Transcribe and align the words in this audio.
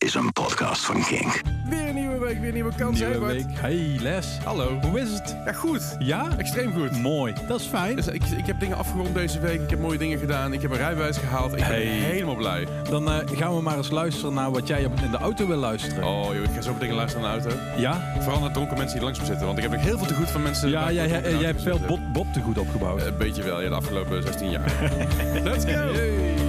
is 0.00 0.14
een 0.14 0.32
podcast 0.32 0.84
van 0.84 1.02
King. 1.02 1.42
Weer 1.68 1.88
een 1.88 1.94
nieuwe 1.94 2.18
week, 2.18 2.38
weer 2.38 2.48
een 2.48 2.54
nieuwe 2.54 2.74
kans. 2.76 2.98
Nieuwe 2.98 3.26
week. 3.26 3.44
Hey 3.48 3.96
Les, 4.00 4.38
hallo. 4.44 4.78
Hoe 4.80 5.00
is 5.00 5.10
het? 5.10 5.36
Ja, 5.44 5.52
goed. 5.52 5.96
Ja? 5.98 6.36
Extreem 6.38 6.72
goed. 6.72 7.02
Mooi, 7.02 7.34
dat 7.48 7.60
is 7.60 7.66
fijn. 7.66 7.96
Dus 7.96 8.06
ik, 8.06 8.24
ik 8.24 8.46
heb 8.46 8.60
dingen 8.60 8.76
afgerond 8.76 9.14
deze 9.14 9.40
week, 9.40 9.60
ik 9.60 9.70
heb 9.70 9.78
mooie 9.78 9.98
dingen 9.98 10.18
gedaan, 10.18 10.52
ik 10.52 10.62
heb 10.62 10.70
een 10.70 10.76
rijbewijs 10.76 11.16
gehaald. 11.16 11.52
Ik 11.52 11.58
ben 11.58 11.80
helemaal 11.80 12.34
blij. 12.34 12.66
Dan 12.90 13.10
eh, 13.10 13.38
gaan 13.38 13.56
we 13.56 13.62
maar 13.62 13.76
eens 13.76 13.90
luisteren 13.90 14.34
naar 14.34 14.50
wat 14.50 14.66
jij 14.66 14.82
in 14.82 15.10
de 15.10 15.16
auto 15.16 15.46
wil 15.46 15.56
luisteren. 15.56 16.04
Oh 16.04 16.34
joh, 16.34 16.44
ik 16.44 16.50
ga 16.54 16.60
zo 16.60 16.78
dingen 16.78 16.94
luisteren 16.94 17.26
naar 17.26 17.42
de 17.42 17.48
auto. 17.48 17.80
Ja? 17.80 18.14
Vooral 18.20 18.40
naar 18.40 18.52
dronken 18.52 18.76
mensen 18.76 18.94
die 18.96 19.04
langs 19.04 19.20
me 19.20 19.26
zitten, 19.26 19.46
want 19.46 19.58
ik 19.58 19.70
heb 19.70 19.80
heel 19.80 19.98
veel 19.98 20.06
te 20.06 20.14
goed 20.14 20.30
van 20.30 20.42
mensen. 20.42 20.68
Ja, 20.68 20.92
jij, 20.92 21.08
jij, 21.08 21.20
hebt 21.20 21.62
veel 21.62 21.80
Bob, 22.12 22.32
te 22.32 22.40
goed 22.40 22.58
opgebouwd. 22.58 23.00
Eh, 23.00 23.06
een 23.06 23.16
beetje 23.16 23.42
wel, 23.42 23.60
ja, 23.60 23.68
de 23.68 23.74
afgelopen 23.74 24.22
16 24.22 24.50
jaar. 24.50 24.72
Let's 25.44 25.64
go! 25.64 26.39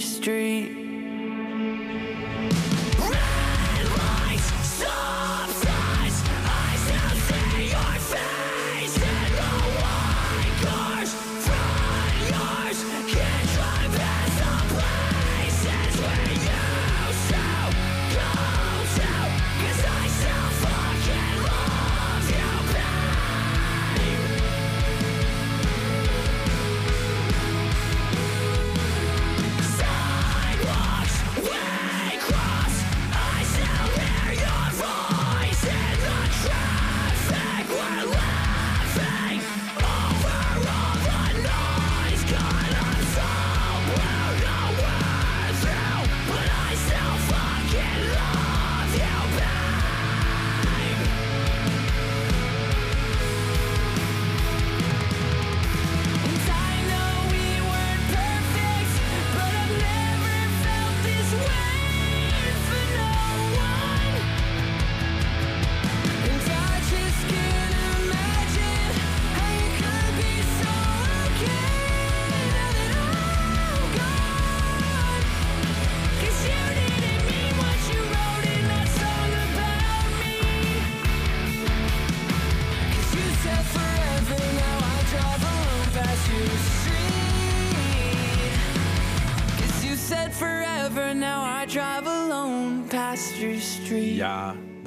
street. 0.00 0.39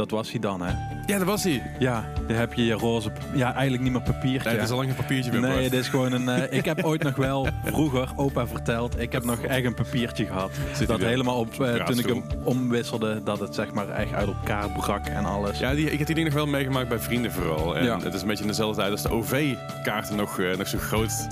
Dat 0.10 0.12
was 0.20 0.32
hij 0.32 0.40
dan, 0.40 0.62
hè? 0.62 0.72
Ja, 1.06 1.18
dat 1.18 1.28
was 1.28 1.44
hij. 1.44 1.64
Ja, 1.80 2.06
dan 2.28 2.36
heb 2.36 2.54
je 2.54 2.66
je 2.66 2.74
roze... 2.74 3.12
Ja, 3.34 3.54
eigenlijk 3.54 3.84
niet 3.84 3.92
meer 3.92 4.02
papiertje. 4.02 4.50
Nee, 4.50 4.54
het 4.58 4.64
is 4.64 4.70
al 4.72 4.78
lang 4.78 4.90
een 4.90 4.96
papiertje 4.96 5.32
meer. 5.32 5.42
Nee, 5.42 5.70
dit 5.70 5.80
is 5.80 5.88
gewoon 5.88 6.12
een. 6.12 6.30
eh, 6.30 6.58
ik 6.60 6.66
heb 6.66 6.84
ooit 6.84 7.04
nog 7.04 7.16
wel 7.16 7.48
vroeger 7.66 8.10
opa 8.16 8.48
verteld. 8.48 9.00
Ik 9.00 9.12
heb 9.12 9.24
nog 9.24 9.40
echt 9.42 9.66
een 9.66 9.74
papiertje 9.74 10.26
gehad. 10.26 10.52
Zit 10.74 10.88
dat 10.88 11.00
helemaal 11.00 11.40
op 11.40 11.62
eh, 11.62 11.86
toen 11.86 12.00
ik 12.00 12.06
hem 12.08 12.24
omwisselde, 12.44 13.22
dat 13.24 13.40
het 13.40 13.56
zeg 13.56 13.72
maar 13.72 13.90
echt 13.90 14.14
uit 14.14 14.28
elkaar 14.28 14.70
brak 14.70 15.06
en 15.06 15.26
alles. 15.26 15.60
Ja, 15.60 15.74
die, 15.76 15.92
ik 15.92 15.98
heb 15.98 16.08
die 16.08 16.16
ding 16.16 16.28
nog 16.28 16.36
wel 16.38 16.48
meegemaakt 16.48 16.90
bij 16.90 17.00
vrienden 17.00 17.32
vooral. 17.32 17.78
En 17.78 17.86
Ja. 17.86 18.00
het 18.00 18.14
is 18.14 18.22
een 18.22 18.28
beetje 18.28 18.44
in 18.44 18.50
dezelfde 18.50 18.78
tijd 18.82 18.92
als 18.92 19.02
de 19.02 19.10
OV-kaarten 19.12 20.16
nog, 20.16 20.40
eh, 20.40 20.58
nog 20.58 20.68
zo 20.68 20.78
groot... 20.78 21.28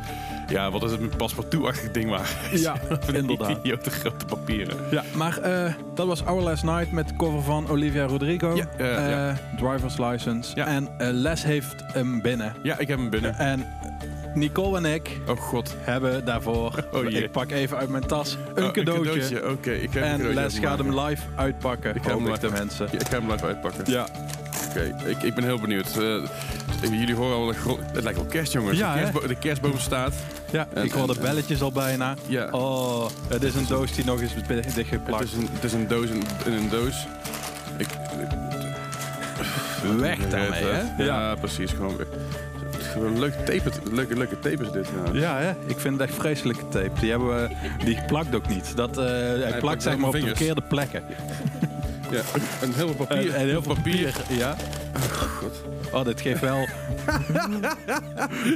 Ja, 0.52 0.72
wat 0.72 0.84
is 0.84 0.92
het, 0.92 1.00
een 1.02 1.12
paspartout-achtig 1.18 1.92
ding 1.92 2.10
waren. 2.10 2.26
Ja, 2.60 2.76
inderdaad. 3.14 3.50
idiote 3.58 3.90
grote 3.92 4.26
papieren. 4.26 4.78
Ja, 4.92 5.04
maar 5.16 5.38
eh, 5.38 5.74
dat 5.96 6.08
was 6.08 6.26
Our 6.26 6.42
Last 6.42 6.64
Night 6.64 6.92
met 6.92 7.16
cover 7.16 7.42
van 7.42 7.70
Olivia 7.70 8.06
Rodrigo. 8.06 8.56
Ja, 8.56 8.66
eh, 8.78 8.98
Eh, 8.98 9.10
ja. 9.10 9.38
Driver's 9.58 9.98
License. 9.98 10.52
Ja. 10.56 10.68
En 10.68 10.90
Les 11.00 11.44
heeft 11.44 11.76
hem 11.94 12.22
binnen. 12.22 12.56
Ja, 12.64 12.78
ik 12.80 12.88
heb 12.88 12.98
hem 12.98 13.10
binnen. 13.10 13.36
En 13.38 13.66
Nicole 14.34 14.78
en 14.78 14.86
ik 14.86 15.20
Oh 15.28 15.38
god. 15.40 15.76
hebben 15.80 16.26
daarvoor, 16.26 16.84
Oh, 16.94 17.10
jee. 17.10 17.24
ik 17.24 17.32
pak 17.32 17.52
even 17.52 17.78
uit 17.78 17.90
mijn 17.90 18.06
tas, 18.06 18.38
een 18.56 18.64
Oh, 18.64 18.72
cadeautje. 18.72 19.50
Oké, 19.50 19.72
ik 19.72 19.94
heb 19.94 20.04
een 20.04 20.10
En 20.10 20.18
cadeautje 20.18 20.34
Les 20.42 20.60
gaat 20.60 20.78
hem 20.78 21.00
live 21.00 21.22
uitpakken, 21.36 21.96
Ik 21.96 22.02
ga 22.02 22.08
hem 22.10 22.18
hopelijk 22.18 22.42
de 22.42 22.48
live- 22.48 22.60
mensen. 22.60 22.88
Ik 22.92 23.08
ga 23.08 23.20
hem 23.20 23.32
live 23.32 23.46
uitpakken. 23.46 23.84
Ja, 23.92 24.08
Oké, 24.70 24.96
ik, 25.06 25.22
ik 25.24 25.34
ben 25.34 25.44
heel 25.44 25.60
benieuwd. 25.60 25.98
Jullie 26.90 27.16
horen 27.16 27.36
al, 27.36 27.48
het 27.94 28.04
lijkt 28.04 28.20
wel 28.20 28.28
kerst, 28.28 28.52
jongens. 28.52 28.78
Ja, 28.78 28.94
de, 28.94 29.00
kerstbo- 29.00 29.28
de 29.28 29.36
kerstboom 29.36 29.78
staat. 29.80 30.14
ja 30.52 30.68
En- 30.74 30.84
ik 30.84 30.92
hoor 30.92 31.08
de 31.08 31.20
belletjes 31.22 31.62
al 31.62 31.72
bijna. 31.72 32.16
Ja. 32.28 32.48
Oh, 32.52 33.06
het 33.28 33.44
is 33.44 33.56
een 33.56 33.66
doos 33.68 33.92
die 33.94 34.06
nog 34.06 34.22
eens 34.22 34.34
Het 34.34 34.76
dichtgeplakt. 34.76 35.24
is 35.24 35.34
een, 35.34 35.48
het 35.52 35.64
is 35.64 35.74
een 35.74 35.88
doos 35.88 36.10
in, 36.10 36.24
in 36.46 36.54
een 36.54 36.70
doos. 36.70 37.08
Ik, 37.78 37.88
Weg 39.98 40.28
daarmee, 40.30 40.64
hè? 40.64 41.04
Ja, 41.04 41.36
precies. 41.36 41.72
Gewoon, 41.72 41.96
gewoon 42.80 43.20
leuk 43.20 43.34
tape, 43.34 43.72
leuke, 43.92 44.16
leuke 44.18 44.40
tape 44.40 44.64
is 44.64 44.72
dit. 44.72 44.88
Ja. 45.14 45.20
Ja, 45.20 45.38
hè? 45.38 45.50
ik 45.66 45.80
vind 45.80 46.00
het 46.00 46.10
echt 46.10 46.20
vreselijke 46.20 46.68
tape. 46.70 47.00
Die, 47.00 47.10
hebben 47.10 47.28
we, 47.42 47.56
die 47.86 48.02
plakt 48.08 48.36
ook 48.36 48.48
niet. 48.48 48.76
Dat, 48.76 48.98
eh, 48.98 49.06
hij 49.06 49.38
plakt 49.38 49.60
plakt 49.60 49.84
zeg 49.84 49.94
op 49.94 50.00
maar 50.00 50.10
op 50.10 50.16
de 50.16 50.22
verkeerde 50.22 50.62
plekken. 50.62 51.04
Ja, 52.12 52.22
en 52.62 52.74
heel 52.74 52.88
veel 52.88 53.06
papier. 53.06 53.34
En, 53.34 53.40
en 53.40 53.48
heel 53.48 53.62
veel 53.64 53.74
papier. 53.76 54.14
Ja. 54.30 54.56
God. 55.42 55.62
Oh, 55.92 56.06
dit 56.06 56.22
geeft 56.22 56.40
wel... 56.40 56.62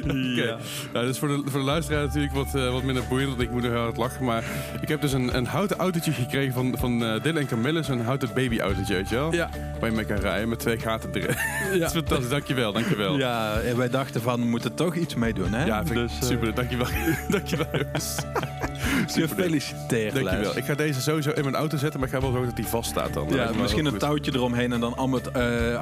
Oké. 0.04 0.58
Nou, 0.94 1.06
dus 1.06 1.20
voor 1.20 1.28
de, 1.28 1.42
voor 1.46 1.60
de 1.60 1.66
luisteraar 1.66 2.06
natuurlijk 2.06 2.34
wat, 2.34 2.56
eh, 2.56 2.72
wat 2.72 2.84
minder 2.84 3.04
boeiend, 3.10 3.30
want 3.30 3.42
ik 3.42 3.52
moet 3.52 3.62
nog 3.62 3.72
heel 3.72 3.82
hard 3.82 3.98
lachen. 3.98 4.26
Maar 4.26 4.44
ik 4.82 4.88
heb 4.88 5.02
dus 5.02 5.14
een, 5.14 5.36
een 5.36 5.46
houten 5.46 5.78
autootje 5.78 6.12
gekregen 6.12 6.54
van, 6.54 6.76
van 6.78 7.04
eh 7.04 7.24
Dylan 7.24 7.42
en 7.42 7.48
Camille. 7.48 7.84
Zo'n 7.84 8.02
houten 8.02 8.30
baby-autootje, 8.34 8.94
weet 8.94 9.10
je 9.10 9.16
wel? 9.16 9.34
Ja. 9.34 9.50
Waar 9.80 9.90
je 9.90 9.96
mee 9.96 10.06
kan 10.06 10.18
rijden 10.18 10.50
met 10.50 10.60
twee 10.60 10.80
gaten 10.80 11.10
erin. 11.14 11.36
Dat 11.80 11.88
is 11.88 11.92
fantastisch, 11.92 12.30
dankjewel, 12.30 12.72
dankjewel. 12.74 13.18
Ja, 13.18 13.60
en 13.60 13.78
wij 13.78 13.90
dachten 13.90 14.22
van, 14.22 14.40
we 14.40 14.46
moeten 14.46 14.74
toch 14.74 14.96
iets 14.96 15.16
mee 15.16 15.34
doen, 15.34 15.54
hè? 15.54 15.66
Ja, 15.66 15.84
dus, 15.84 16.20
eh, 16.22 16.28
super. 16.28 16.54
Dankjewel. 16.54 16.88
dankjewel, 17.30 17.68
jongens. 17.72 18.16
Gefeliciteerd, 19.08 20.14
Dankjewel. 20.14 20.58
Ik 20.58 20.66
ga 20.66 20.76
deze 20.76 21.02
sowieso 21.02 21.30
in 21.30 21.44
mijn 21.44 21.56
auto 21.56 21.78
zetten, 21.78 22.00
maar 22.00 22.10
ik 22.10 22.16
ga 22.16 22.22
wel 22.22 22.30
zorgen 22.30 22.48
dat 22.48 22.56
die 22.56 22.68
vast 22.68 22.90
staat 22.90 23.14
dan. 23.14 23.28
Ja, 23.30 23.52
misschien 23.62 23.86
een 23.86 23.92
goed. 23.92 24.00
touwtje 24.00 24.34
eromheen 24.34 24.74
en 24.74 24.80
dan 24.80 24.98
allemaal 24.98 25.20
het 25.20 25.32
eh, 25.32 25.76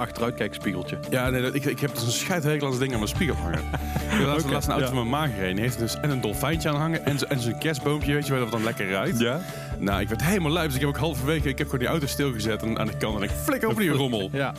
Ja, 1.09 1.29
nee, 1.29 1.51
ik, 1.51 1.65
ik 1.65 1.79
heb 1.79 1.93
dus 1.93 2.03
een 2.03 2.11
scheidregel 2.11 2.77
ding 2.77 2.91
aan 2.91 2.99
mijn 2.99 3.07
spiegel 3.07 3.35
hangen. 3.35 3.59
Ik 4.13 4.19
heb 4.19 4.27
laatst, 4.27 4.49
laatst 4.49 4.67
een 4.67 4.73
auto 4.73 4.87
ja. 4.87 4.93
van 4.93 5.09
mijn 5.09 5.21
ma 5.21 5.33
gereden. 5.33 5.55
Die 5.55 5.63
heeft 5.63 5.79
dus 5.79 5.95
en 6.01 6.09
een 6.09 6.21
dolfijntje 6.21 6.69
aan 6.69 6.75
hangen 6.75 7.05
en, 7.05 7.29
en 7.29 7.39
zo'n 7.39 7.57
kerstboompje, 7.57 8.13
weet 8.13 8.25
je, 8.25 8.31
waar 8.31 8.41
dat 8.41 8.51
dan 8.51 8.63
lekker 8.63 8.89
ruikt. 8.89 9.19
Ja? 9.19 9.41
Nou, 9.77 10.01
ik 10.01 10.07
werd 10.07 10.23
helemaal 10.23 10.51
lui, 10.51 10.65
dus 10.65 10.75
ik 10.75 10.81
heb 10.81 10.89
ook 10.89 10.97
halverwege, 10.97 11.49
ik 11.49 11.57
heb 11.57 11.67
gewoon 11.67 11.81
die 11.81 11.89
auto 11.89 12.05
stilgezet 12.05 12.61
en 12.61 12.79
aan 12.79 12.87
de 12.87 12.97
kant 12.97 13.17
en 13.17 13.23
ik 13.23 13.29
flik 13.29 13.65
over 13.65 13.81
die 13.81 13.89
rommel. 14.03 14.29
Ja. 14.31 14.53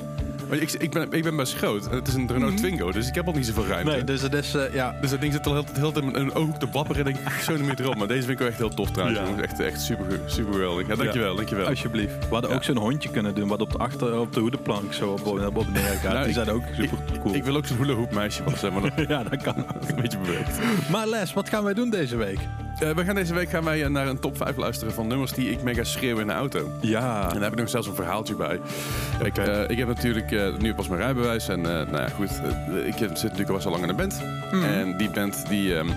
Maar 0.55 0.63
ik, 0.63 0.73
ik, 0.73 0.91
ben, 0.91 1.13
ik 1.13 1.23
ben 1.23 1.37
best 1.37 1.55
groot 1.57 1.91
het 1.91 2.09
is 2.09 2.15
een 2.15 2.29
Renault 2.33 2.57
Twingo, 2.57 2.93
dus 2.93 3.09
ik 3.09 3.15
heb 3.15 3.27
al 3.27 3.33
niet 3.33 3.47
zoveel 3.47 3.67
ruimte. 3.67 3.91
Nee, 3.91 4.05
dus 4.05 4.23
is, 4.23 4.55
eh, 4.55 4.75
ja... 4.75 4.95
Dus 5.01 5.11
dat 5.11 5.21
ding 5.21 5.33
zit 5.33 5.47
al 5.47 5.53
heel, 5.53 5.65
heel 5.73 5.93
tijd 5.93 6.05
in 6.05 6.15
een 6.15 6.35
ooghoek 6.35 6.57
te 6.59 6.67
wapperen 6.73 7.07
en 7.07 7.13
denk 7.13 7.27
ik, 7.27 7.33
zo 7.43 7.53
niet 7.57 7.67
meer 7.67 7.81
erop. 7.81 7.97
Maar 7.97 8.07
deze 8.07 8.21
vind 8.21 8.33
ik 8.33 8.39
wel 8.39 8.49
echt 8.49 8.59
heel 8.59 8.69
tof 8.69 8.91
trouwens. 8.91 9.19
Ja. 9.19 9.43
Echt, 9.43 9.61
echt 9.61 9.81
super, 9.81 10.21
super 10.27 10.53
geweldig. 10.53 10.87
Ja, 10.87 10.95
dankjewel, 10.95 11.35
dankjewel. 11.35 11.67
Alsjeblieft. 11.67 12.19
We 12.19 12.27
hadden 12.31 12.51
Ja. 12.51 12.57
ook 12.57 12.65
zo'n 12.65 12.77
hondje 12.77 13.11
kunnen 13.11 13.35
doen 13.35 13.49
wat 13.49 13.61
op 13.61 13.73
de, 13.73 13.79
achter, 13.79 14.19
op 14.19 14.33
de 14.33 14.41
hoedenplank 14.41 14.93
zo 14.93 15.11
op, 15.11 15.27
op, 15.27 15.57
op 15.57 15.69
neer 15.73 15.83
gaat. 15.83 16.13
Nou, 16.13 16.25
Die 16.25 16.35
zijn 16.35 16.49
ook 16.51 16.63
super 16.73 16.99
cool. 17.23 17.35
Ik 17.35 17.45
wil 17.45 17.57
ook 17.57 17.67
zo'n 17.67 17.77
hula 17.77 17.93
hoop 17.95 18.13
meisje 18.13 18.43
zeg 18.57 18.73
maar 18.73 18.83
dat 18.83 18.93
ja, 19.09 19.23
dat 19.23 19.43
kan 19.43 19.57
ook. 19.57 19.89
een 19.89 19.97
beetje 19.97 20.19
beweegt. 20.19 20.59
Maar 20.91 21.07
Les, 21.07 21.33
wat 21.33 21.49
gaan 21.49 21.65
wij 21.65 21.75
doen 21.75 21.91
deze 21.91 22.17
week? 22.17 22.39
Eh, 22.79 22.91
we 22.91 23.05
gaan 23.05 23.15
deze 23.15 23.35
week 23.35 23.51
gaan 23.51 23.65
wij 23.65 23.83
eh, 23.85 23.91
naar 23.91 24.07
een 24.07 24.19
top 24.19 24.37
5 24.37 24.57
luisteren 24.57 24.95
van 24.95 25.07
nummers 25.07 25.33
die 25.33 25.51
ik 25.51 25.63
mega 25.63 25.85
schreeuw 25.85 26.19
in 26.19 26.27
de 26.27 26.33
auto. 26.33 26.71
Ja. 26.81 27.23
En 27.23 27.33
daar 27.33 27.43
heb 27.43 27.53
ik 27.53 27.59
nog 27.59 27.69
zelfs 27.69 27.87
een 27.87 27.95
verhaaltje 27.95 28.35
bij. 28.35 28.61
Ik, 29.23 29.37
ik 29.69 29.79
heb 29.79 29.89
natuurlijk 29.89 30.31
eh, 30.47 30.59
nu 30.59 30.75
pas 30.75 30.89
mijn 30.89 31.01
rijbewijs. 31.01 31.49
En 31.49 31.59
eh, 31.59 31.87
nou 31.91 31.97
ja, 31.97 32.09
goed. 32.09 32.41
eh, 32.73 32.87
ik 32.87 32.95
zit 32.97 33.09
natuurlijk 33.11 33.49
al 33.49 33.55
best 33.55 33.65
wel 33.65 33.73
lang 33.73 33.85
in 33.85 33.91
een 33.91 33.97
band. 33.97 34.23
En 34.65 34.97
die 34.97 35.11
band 35.11 35.49
die, 35.49 35.77
ehm, 35.77 35.89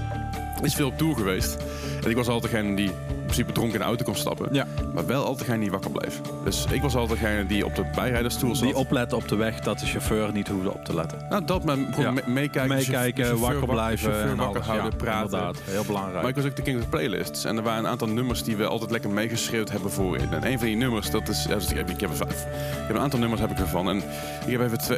is 0.61 0.75
veel 0.75 0.87
op 0.87 0.97
tour 0.97 1.15
geweest. 1.15 1.57
En 2.03 2.09
ik 2.09 2.15
was 2.15 2.27
altijd 2.27 2.51
degene 2.51 2.75
die 2.75 2.91
principe 3.27 3.51
dronken 3.51 3.73
in 3.73 3.79
de 3.79 3.85
auto 3.85 4.03
kon 4.03 4.15
stappen. 4.15 4.47
Ja. 4.51 4.65
Maar 4.93 5.05
wel 5.05 5.21
altijd 5.25 5.45
degene 5.45 5.59
die 5.61 5.71
wakker 5.71 5.91
bleef. 5.91 6.21
Dus 6.43 6.65
ik 6.71 6.81
was 6.81 6.95
altijd 6.95 7.19
degene 7.19 7.45
die 7.45 7.65
op 7.65 7.75
de 7.75 7.85
bijrijdersstoel 7.95 8.55
zat. 8.55 8.65
Die 8.65 8.75
opletten 8.75 9.17
op 9.17 9.27
de 9.27 9.35
weg 9.35 9.59
dat 9.59 9.79
de 9.79 9.85
chauffeur 9.85 10.31
niet 10.33 10.47
hoefde 10.47 10.73
op 10.73 10.85
te 10.85 10.93
letten. 10.95 11.25
Nou, 11.29 11.45
dat 11.45 11.63
maar 11.63 11.75
gewoon 11.75 12.05
Ja. 12.05 12.11
me- 12.11 12.21
meekijken. 12.25 12.75
Meekijken, 12.75 13.39
wakker 13.39 13.67
blijven 13.67 14.09
chauffeur 14.11 14.31
en 14.31 14.37
wakker 14.37 14.55
alles. 14.55 14.67
houden, 14.67 14.91
ja, 14.91 14.97
praten. 14.97 15.23
Inderdaad, 15.23 15.57
heel 15.63 15.83
belangrijk. 15.85 16.19
Maar 16.21 16.29
ik 16.29 16.35
was 16.35 16.45
ook 16.45 16.55
de 16.55 16.61
king 16.61 16.79
of 16.81 16.89
playlists. 16.89 17.45
En 17.45 17.57
er 17.57 17.63
waren 17.63 17.83
een 17.83 17.89
aantal 17.89 18.07
nummers 18.07 18.43
die 18.43 18.55
we 18.57 18.65
altijd 18.67 18.91
lekker 18.91 19.09
meegeschreeuwd 19.09 19.69
hebben 19.71 19.91
voorin. 19.91 20.33
En 20.33 20.45
een 20.51 20.57
van 20.57 20.67
die 20.67 20.75
nummers, 20.75 21.09
dat 21.11 21.27
is... 21.29 21.43
dus 21.43 21.69
ik, 21.69 21.77
heb, 21.77 21.89
ik 21.89 21.99
heb 21.99 22.09
er 22.09 22.15
vijf. 22.15 22.41
Ik 22.41 22.87
heb 22.87 22.95
een 22.95 23.01
aantal 23.01 23.19
nummers 23.19 23.41
heb 23.41 23.51
ik 23.51 23.59
ervan. 23.59 23.89
En 23.89 23.97
ik 24.45 24.51
heb 24.51 24.61
even 24.61 24.77
twee, 24.77 24.97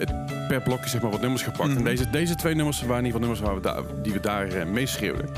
per 0.50 0.62
blokje 0.62 0.90
zeg 0.90 1.02
maar 1.02 1.12
wat 1.12 1.22
nummers 1.22 1.44
gepakt. 1.44 1.70
Mhm. 1.70 1.78
En 1.78 1.84
deze, 1.84 2.10
deze 2.10 2.36
twee 2.36 2.56
nummers 2.56 2.82
waren 2.82 2.98
in 2.98 3.06
ieder 3.06 3.22
geval 3.22 3.36
nummers 3.36 3.64
waar 3.64 3.76
we 3.76 3.84
daar, 3.86 4.02
die 4.04 4.14
we 4.14 4.20
daar 4.20 4.48
eh, 4.48 4.66
meeschreeuwden. 4.66 5.30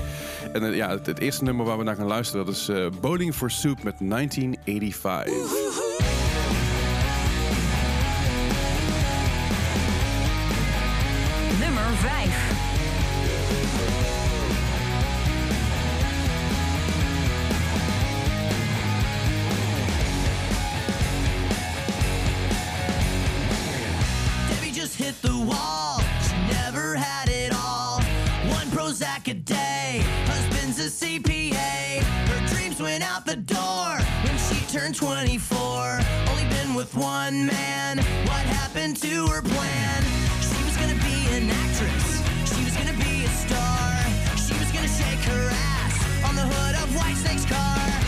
En 0.53 0.63
eh, 0.63 0.75
ja, 0.75 0.89
het, 0.89 1.05
het 1.05 1.19
eerste 1.19 1.43
nummer 1.43 1.65
waar 1.65 1.77
we 1.77 1.83
naar 1.83 1.95
gaan 1.95 2.07
luisteren, 2.07 2.45
dat 2.45 2.55
is 2.55 2.69
eh, 2.69 2.87
Bowling 3.01 3.33
for 3.33 3.51
Soup 3.51 3.83
met 3.83 3.95
1985. 3.99 5.60
Turned 34.93 34.95
24. 34.95 35.99
Only 36.29 36.43
been 36.49 36.73
with 36.73 36.93
one 36.95 37.45
man. 37.45 37.97
What 37.97 38.45
happened 38.45 38.97
to 38.97 39.27
her 39.27 39.41
plan? 39.41 40.03
She 40.41 40.63
was 40.63 40.75
gonna 40.77 40.95
be 40.95 41.27
an 41.35 41.49
actress. 41.49 42.21
She 42.53 42.63
was 42.63 42.75
gonna 42.75 42.97
be 42.97 43.25
a 43.25 43.29
star. 43.29 44.37
She 44.37 44.53
was 44.57 44.71
gonna 44.71 44.87
shake 44.87 45.23
her 45.31 45.49
ass 45.51 46.25
on 46.27 46.35
the 46.35 46.41
hood 46.41 46.75
of 46.75 46.95
Whitesnake's 46.95 47.45
car. 47.45 48.00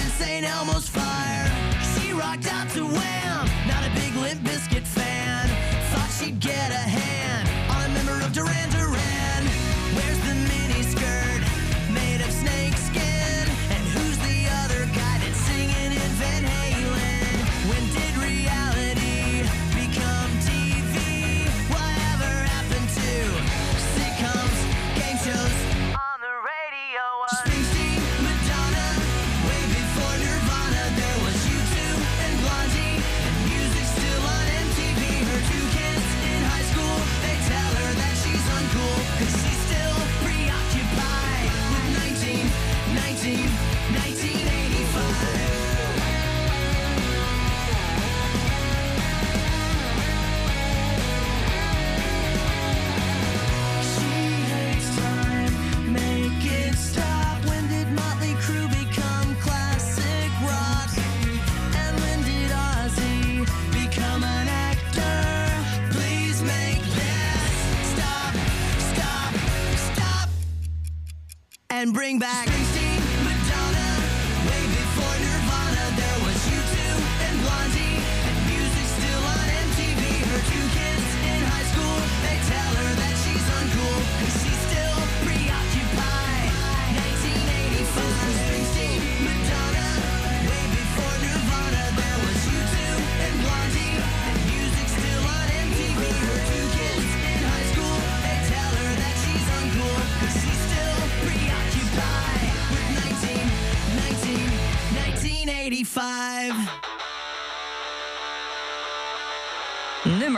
St. 0.00 0.44
Elmo's 0.44 0.88
Fire. 0.88 1.50
She 1.94 2.12
rocked 2.12 2.46
out 2.52 2.68
to 2.70 2.84
Wham, 2.84 3.25
and 71.76 71.92
bring 71.92 72.18
back 72.18 72.65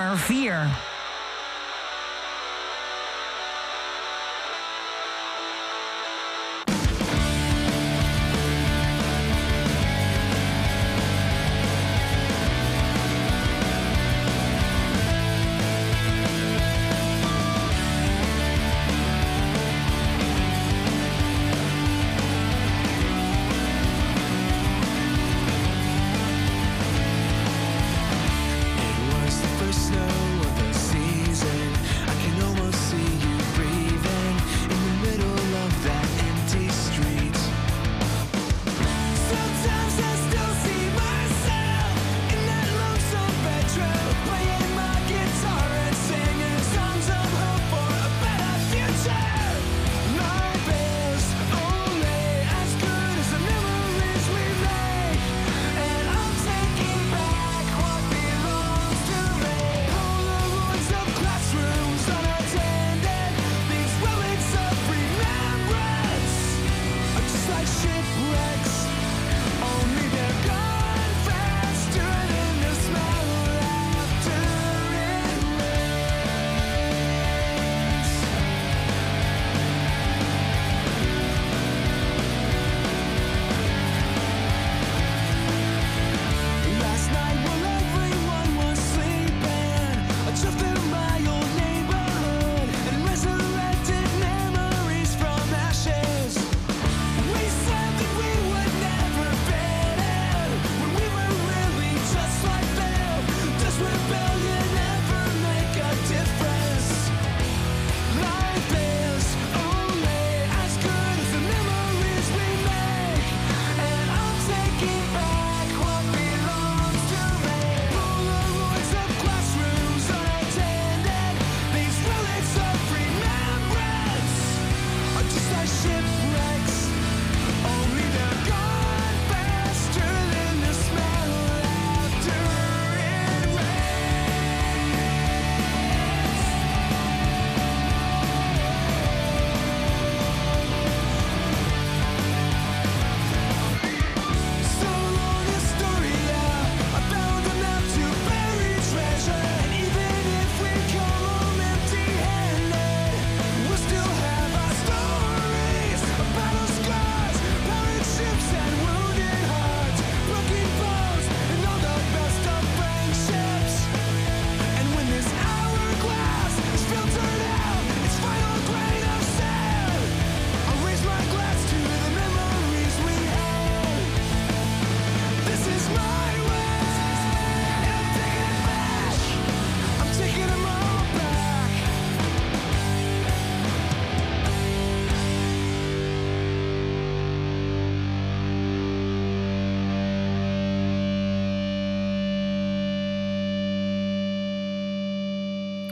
Nummer 0.09 0.17
4. 0.17 0.88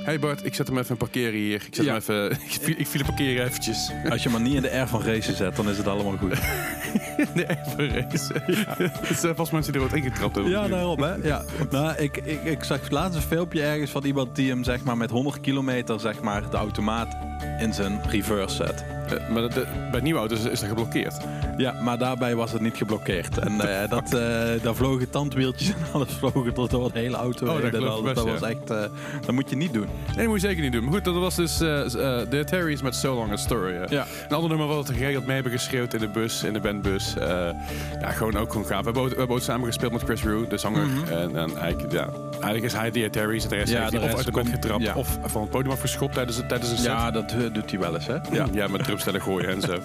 Hey 0.06 0.18
Bart, 0.18 0.44
ik 0.44 0.54
zet 0.54 0.66
hem 0.68 0.78
even 0.78 0.96
parkeren 0.96 1.38
hier. 1.40 1.54
Ik, 1.54 1.74
zet 1.74 1.84
Ja. 1.84 1.92
hem 1.92 1.96
even, 2.00 2.30
ik, 2.50 2.58
viel, 2.60 2.74
ik 2.78 2.86
viel 2.86 3.04
parkeren 3.04 3.44
eventjes. 3.46 3.90
Als 4.08 4.22
je 4.22 4.28
maar 4.28 4.40
niet 4.40 4.54
in 4.54 4.62
de 4.62 4.78
R 4.78 4.86
van 4.88 5.02
racen 5.02 5.34
zet, 5.36 5.56
dan 5.56 5.68
is 5.68 5.76
het 5.76 5.86
allemaal 5.86 6.16
goed. 6.16 6.34
Nee, 7.34 7.46
even 7.48 7.88
race. 7.88 8.34
Het 9.06 9.18
zijn 9.18 9.34
vast 9.36 9.52
mensen 9.52 9.72
die 9.72 9.82
er 9.82 9.88
wat 9.88 9.96
ingetrapt 9.96 10.34
hebben. 10.34 10.52
Ja, 10.52 10.68
daarom 10.68 11.02
hè. 11.02 11.14
Ja. 11.14 11.42
Nou, 11.70 11.96
ik, 11.96 12.16
ik, 12.16 12.44
ik 12.44 12.64
zag 12.64 12.90
laatst 12.90 13.16
een 13.16 13.22
filmpje 13.22 13.62
ergens 13.62 13.90
van 13.90 14.04
iemand 14.04 14.36
die 14.36 14.50
hem 14.50 14.64
zeg 14.64 14.84
maar 14.84 14.96
met 14.96 15.10
100 15.10 15.40
kilometer 15.40 16.00
zeg 16.00 16.20
maar 16.22 16.50
de 16.50 16.56
automaat 16.56 17.16
in 17.60 17.74
zijn 17.74 18.00
reverse 18.08 18.56
zet. 18.56 18.84
Eh, 19.08 19.28
maar 19.28 19.42
dat- 19.42 19.90
bij 19.90 20.00
nieuwe 20.00 20.18
auto's 20.18 20.38
is 20.44 20.60
dat 20.60 20.68
geblokkeerd. 20.68 21.16
Ja, 21.56 21.72
maar 21.82 21.98
daarbij 21.98 22.34
was 22.34 22.52
het 22.52 22.60
niet 22.60 22.76
geblokkeerd. 22.76 23.38
En 23.38 23.60
eh, 23.60 23.90
dat, 23.90 24.04
eh, 24.14 24.62
daar 24.62 24.74
vlogen 24.74 25.10
tandwieltjes 25.10 25.68
en 25.76 25.76
alles 25.92 26.08
vlogen 26.18 26.54
tot 26.54 26.70
door 26.70 26.92
de 26.92 26.98
hele 26.98 27.16
auto 27.16 27.46
Oh, 27.46 27.52
heen. 27.52 27.70
dat 27.70 28.02
best, 28.02 28.14
dat 28.14 28.24
was 28.28 28.40
echt... 28.50 28.70
eh, 28.70 28.80
dat 29.20 29.32
moet 29.34 29.50
je 29.50 29.56
niet 29.56 29.72
doen. 29.72 29.86
Nee, 30.06 30.16
dat 30.16 30.26
moet 30.26 30.40
je 30.40 30.46
zeker 30.46 30.62
niet 30.62 30.72
doen. 30.72 30.84
Maar 30.84 30.92
goed, 30.92 31.04
dat 31.04 31.14
was 31.14 31.34
dus 31.34 31.56
de 31.58 32.42
Atari's 32.44 32.82
met 32.82 32.94
So 32.94 33.14
Long 33.14 33.32
a 33.32 33.36
Story. 33.36 33.74
Ja. 33.88 34.06
Een 34.28 34.34
ander 34.34 34.48
nummer 34.50 34.66
wat 34.66 34.88
we 34.88 34.94
geregeld 34.94 35.24
mee 35.26 35.34
hebben 35.34 35.52
geschreeuwd 35.52 35.94
in 35.94 36.00
de 36.00 36.08
bus, 36.08 36.42
in 36.42 36.52
de 36.52 36.60
bandbus. 36.60 37.14
Ja, 38.00 38.10
gewoon 38.10 38.36
ook 38.36 38.50
gewoon 38.52 38.66
gaaf. 38.66 38.78
We 38.78 38.84
hebben, 38.84 39.02
ook- 39.02 39.08
we 39.10 39.16
hebben 39.18 39.36
ook 39.36 39.42
samen 39.42 39.66
gespeeld 39.66 39.92
met 39.92 40.02
Chris 40.02 40.22
Rue, 40.22 40.46
de 40.46 40.56
zanger. 40.56 40.86
En, 41.10 41.36
en 41.36 41.56
eigenlijk, 41.56 41.92
ja, 41.92 42.08
eigenlijk 42.30 42.64
is 42.64 42.72
hij 42.72 42.90
de. 42.90 43.04
En 43.04 43.10
de 43.10 43.20
rest 43.26 43.50
Ja, 43.70 43.80
heeft 43.80 43.92
hij 43.92 44.00
of 44.02 44.16
uit 44.16 44.24
de 44.24 44.30
komt- 44.32 44.48
getrapt 44.48 44.82
ja. 44.82 44.94
of 44.94 45.18
van 45.24 45.40
het 45.40 45.50
podium 45.50 45.72
afgeschopt 45.72 46.14
tijdens, 46.14 46.36
tijdens 46.48 46.70
een 46.70 46.76
set. 46.76 46.86
Ja, 46.86 47.10
dat 47.10 47.34
doet 47.52 47.70
hij 47.70 47.80
wel 47.80 47.94
eens 47.94 48.06
hè. 48.06 48.16
Ja, 48.32 48.46
ja 48.52 48.66
met 48.68 48.84
drumstellen 48.84 49.20
gooien 49.22 49.48
en 49.48 49.60
zo. 49.60 49.76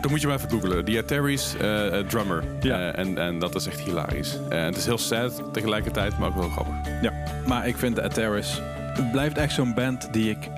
Dan 0.00 0.10
moet 0.10 0.20
je 0.20 0.26
maar 0.26 0.36
even 0.36 0.50
googlen. 0.50 0.84
Die 0.84 1.04
Terry's 1.04 1.56
eh, 1.56 1.98
eh, 1.98 2.06
drummer. 2.06 2.44
Ja. 2.60 2.92
Eh, 2.92 2.98
en, 3.04 3.18
en 3.18 3.38
dat 3.38 3.54
is 3.54 3.66
echt 3.66 3.80
hilarisch. 3.80 4.38
En 4.48 4.64
het 4.64 4.76
is 4.76 4.84
heel 4.86 4.98
sad 4.98 5.42
tegelijkertijd, 5.52 6.18
maar 6.18 6.28
ook 6.28 6.34
wel 6.34 6.48
grappig. 6.48 6.74
Ja, 7.02 7.12
maar 7.46 7.68
ik 7.68 7.76
vind 7.76 7.96
de 7.96 8.02
Ataris... 8.02 8.60
Het 8.94 9.10
blijft 9.10 9.38
echt 9.38 9.52
zo'n 9.52 9.74
band 9.74 10.08
die 10.12 10.30
ik 10.30 10.48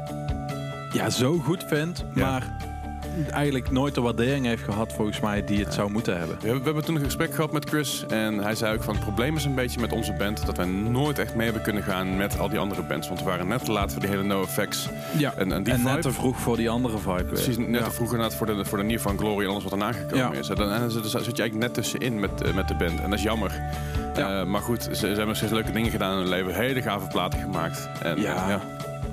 ja, 0.92 1.10
zo 1.10 1.38
goed 1.38 1.64
vind, 1.68 2.04
Ja. 2.14 2.30
maar 2.30 2.42
eigenlijk 3.30 3.70
nooit 3.70 3.94
de 3.94 4.00
waardering 4.00 4.46
heeft 4.46 4.62
gehad, 4.62 4.92
volgens 4.92 5.20
mij, 5.20 5.44
die 5.44 5.64
het 5.64 5.74
zou 5.74 5.90
moeten 5.90 6.18
hebben. 6.18 6.36
We 6.40 6.48
hebben, 6.64 6.84
toen 6.84 6.94
een 6.96 7.04
gesprek 7.04 7.34
gehad 7.34 7.52
met 7.52 7.68
Chris 7.68 8.04
en 8.08 8.38
hij 8.38 8.54
zei 8.54 8.74
ook 8.76 8.82
van 8.82 8.94
het 8.94 9.02
probleem 9.04 9.36
is 9.36 9.44
een 9.44 9.54
beetje 9.54 9.80
met 9.80 9.92
onze 9.92 10.12
band 10.12 10.46
dat 10.46 10.56
wij 10.56 10.66
nooit 10.66 11.18
echt 11.18 11.34
mee 11.34 11.44
hebben 11.44 11.62
kunnen 11.62 11.82
gaan 11.82 12.16
met 12.16 12.38
al 12.38 12.48
die 12.48 12.58
andere 12.58 12.82
bands. 12.82 13.08
Want 13.08 13.20
we 13.20 13.26
waren 13.26 13.46
net 13.48 13.64
te 13.64 13.72
laat 13.72 13.92
voor 13.92 14.00
die 14.00 14.10
hele 14.10 14.22
NoFX. 14.22 14.88
Ja, 15.18 15.32
En, 15.36 15.52
en 15.52 15.62
die 15.62 15.72
en 15.72 15.78
vibe, 15.78 15.90
net 15.92 16.02
te 16.02 16.12
vroeg 16.12 16.40
voor 16.40 16.56
die 16.56 16.70
andere 16.70 16.98
vibe. 16.98 17.24
precies 17.24 17.56
net 17.56 17.68
Ja. 17.70 17.82
te 17.84 17.90
vroeg 17.90 18.10
inderdaad 18.10 18.34
voor 18.36 18.46
de, 18.46 18.64
voor 18.64 18.78
de 18.78 18.84
Nier 18.84 19.00
van 19.00 19.18
Glory 19.18 19.44
en 19.44 19.50
alles 19.50 19.62
wat 19.62 19.72
erna 19.72 19.92
gekomen 19.92 20.16
Ja. 20.32 20.32
is. 20.32 20.48
En 20.48 20.54
dan, 20.56 20.70
en 20.70 20.80
dan 20.80 20.90
zit, 20.90 21.10
je 21.10 21.16
eigenlijk 21.18 21.54
net 21.54 21.74
tussenin 21.74 22.20
met, 22.20 22.42
eh, 22.42 22.54
met 22.54 22.68
de 22.68 22.74
band 22.74 23.00
en 23.00 23.10
dat 23.10 23.18
is 23.18 23.24
jammer. 23.24 23.60
Ja. 24.14 24.40
Eh, 24.40 24.46
maar 24.46 24.60
goed, 24.60 24.82
ze, 24.82 24.94
ze 24.96 25.06
hebben 25.06 25.36
steeds 25.36 25.52
leuke 25.52 25.72
dingen 25.72 25.90
gedaan 25.90 26.12
in 26.12 26.18
hun 26.18 26.28
leven. 26.28 26.54
Hele 26.54 26.82
gave 26.82 27.06
platen 27.06 27.38
gemaakt. 27.40 27.88
En, 28.02 28.20
Ja, 28.20 28.42
en 28.42 28.48
ja. 28.48 28.60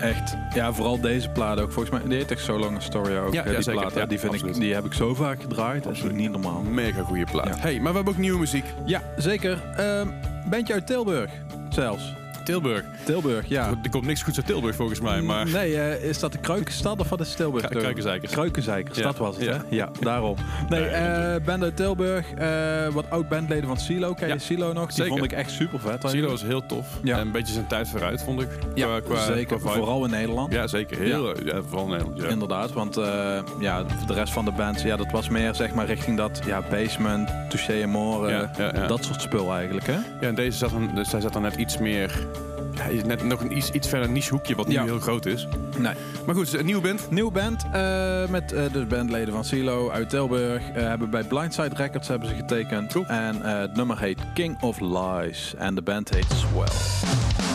Echt. 0.04 0.36
Ja, 0.54 0.74
vooral 0.74 1.00
deze 1.00 1.30
plaat 1.30 1.60
ook. 1.60 1.72
Volgens 1.72 2.00
mij, 2.00 2.10
die 2.10 2.18
heet 2.18 2.32
echt 2.32 2.44
zo 2.44 2.60
lang 2.60 2.82
story 2.82 3.16
ook. 3.18 3.34
Ja, 3.34 3.44
die 3.44 3.62
zeker. 3.62 3.82
plaat, 3.82 3.94
Ja, 3.94 4.06
die, 4.06 4.20
vind 4.20 4.34
ik, 4.34 4.54
die 4.54 4.74
heb 4.74 4.86
ik 4.86 4.94
zo 4.94 5.14
vaak 5.14 5.42
gedraaid. 5.42 5.84
Dat 5.84 5.94
is 5.94 6.04
niet 6.04 6.32
normaal. 6.32 6.62
Mega 6.62 7.02
goede 7.04 7.26
plaat. 7.32 7.60
Hey, 7.60 7.80
maar 7.80 7.90
we 7.90 7.96
hebben 7.96 8.14
ook 8.14 8.20
nieuwe 8.20 8.40
muziek. 8.40 8.66
Ja, 8.86 9.02
zeker. 9.18 9.64
Ehm 9.76 10.08
bandje 10.50 10.74
uit 10.74 10.88
Tilburg 10.88 11.32
zelfs. 11.70 12.16
Tilburg. 12.44 12.84
Tilburg, 13.06 13.48
ja. 13.48 13.70
Er 13.84 13.90
komt 13.90 14.06
niks 14.06 14.24
goeds 14.24 14.38
uit 14.38 14.46
Tilburg 14.46 14.76
volgens 14.76 15.00
mij, 15.02 15.22
maar... 15.22 15.46
Nee, 15.50 15.76
eh, 15.80 16.04
is 16.10 16.20
dat 16.20 16.32
de 16.32 16.38
Kruikenstad 16.38 17.00
of 17.00 17.10
wat 17.10 17.20
is 17.20 17.34
Tilburg? 17.34 17.68
Kruikenzeikers, 17.68 18.98
Ja. 18.98 19.04
dat 19.04 19.18
was 19.18 19.36
het, 19.36 19.46
Ja. 19.46 19.52
hè? 19.52 19.60
Ja, 19.70 19.90
daarom. 20.00 20.36
Nee, 20.70 20.84
eh 20.86 21.36
band 21.46 21.64
uit 21.64 21.76
Tilburg. 21.76 22.32
eh, 22.34 22.88
wat 22.94 23.10
oud-bandleden 23.10 23.68
van 23.68 23.78
Silo. 23.78 24.14
Ken 24.14 24.28
je 24.28 24.34
Ja. 24.34 24.40
Silo 24.40 24.74
nog? 24.74 24.86
Die 24.86 24.96
Zeker. 24.96 25.12
vond 25.12 25.24
ik 25.24 25.32
echt 25.32 25.52
super 25.52 25.80
vet. 25.80 26.10
Silo 26.10 26.30
was 26.30 26.42
heel 26.44 26.66
tof. 26.66 26.88
En 27.04 27.18
een 27.20 27.32
beetje 27.32 27.54
zijn 27.54 27.68
tijd 27.68 27.90
vooruit, 27.90 28.24
vond 28.24 28.42
ik. 28.42 28.48
Ja, 28.76 28.86
Qua- 28.86 29.00
qua- 29.00 29.26
zeker. 29.34 29.58
qua. 29.60 29.72
Vooral 29.72 30.04
in 30.06 30.10
Nederland. 30.12 30.54
Ja, 30.54 30.68
zeker. 30.68 30.98
Heel, 30.98 31.46
ja. 31.46 31.62
vooral 31.68 31.86
in 31.86 31.92
Nederland. 31.92 32.22
Ja. 32.22 32.28
Inderdaad, 32.28 32.74
want 32.74 32.96
ja, 33.60 33.84
de 34.08 34.14
rest 34.14 34.34
van 34.34 34.46
de 34.46 34.52
band, 34.52 34.82
ja, 34.82 34.96
dat 34.98 35.12
was 35.12 35.30
meer 35.30 35.56
zeg 35.56 35.74
maar 35.74 35.86
richting 35.86 36.18
dat 36.18 36.42
ja, 36.46 36.62
basement, 36.70 37.30
touché 37.50 37.82
en 37.82 37.90
more, 37.90 38.30
Ja, 38.32 38.52
ja, 38.58 38.72
ja. 38.76 38.88
dat 38.88 39.04
soort 39.06 39.22
spul 39.22 39.54
eigenlijk, 39.54 39.86
hè? 39.88 39.94
Ja, 39.94 40.28
en 40.28 40.36
deze 40.36 40.58
zat 40.58 40.70
dan, 40.70 40.92
dus 40.96 41.12
hij 41.12 41.22
zat 41.22 41.34
dan 41.34 41.42
net 41.42 41.56
iets 41.56 41.78
meer... 41.78 42.28
Ja, 42.76 43.06
net 43.06 43.24
nog 43.24 43.42
een 43.42 43.58
iets, 43.58 43.72
iets 43.72 43.88
verder 43.88 44.10
niche 44.10 44.30
hoekje, 44.30 44.56
wat 44.56 44.72
Ja. 44.72 44.84
nu 44.84 44.90
heel 44.90 45.00
groot 45.00 45.26
is. 45.26 45.48
Nee. 45.78 45.94
Maar 46.26 46.36
goed, 46.36 46.54
een 46.54 46.66
nieuwe 46.66 46.82
band. 46.82 47.12
Nieuwe 47.12 47.32
band 47.32 47.66
eh, 47.74 48.28
met 48.28 48.52
eh, 48.52 48.64
de 48.74 48.86
bandleden 48.86 49.34
van 49.34 49.46
Silo 49.46 49.90
uit 49.90 50.10
Tilburg. 50.10 50.62
eh, 50.70 50.74
hebben 50.84 51.10
bij 51.10 51.24
Blindside 51.24 51.76
Records 51.76 52.08
hebben 52.08 52.28
ze 52.28 52.36
getekend. 52.36 52.92
Cool. 52.92 53.06
En 53.06 53.42
het 53.42 53.76
nummer 53.76 54.00
heet 54.00 54.20
King 54.34 54.62
of 54.62 54.80
Lies. 54.80 55.54
En 55.58 55.76
de 55.76 55.82
band 55.82 56.10
heet 56.10 56.26
Swell. 56.36 57.53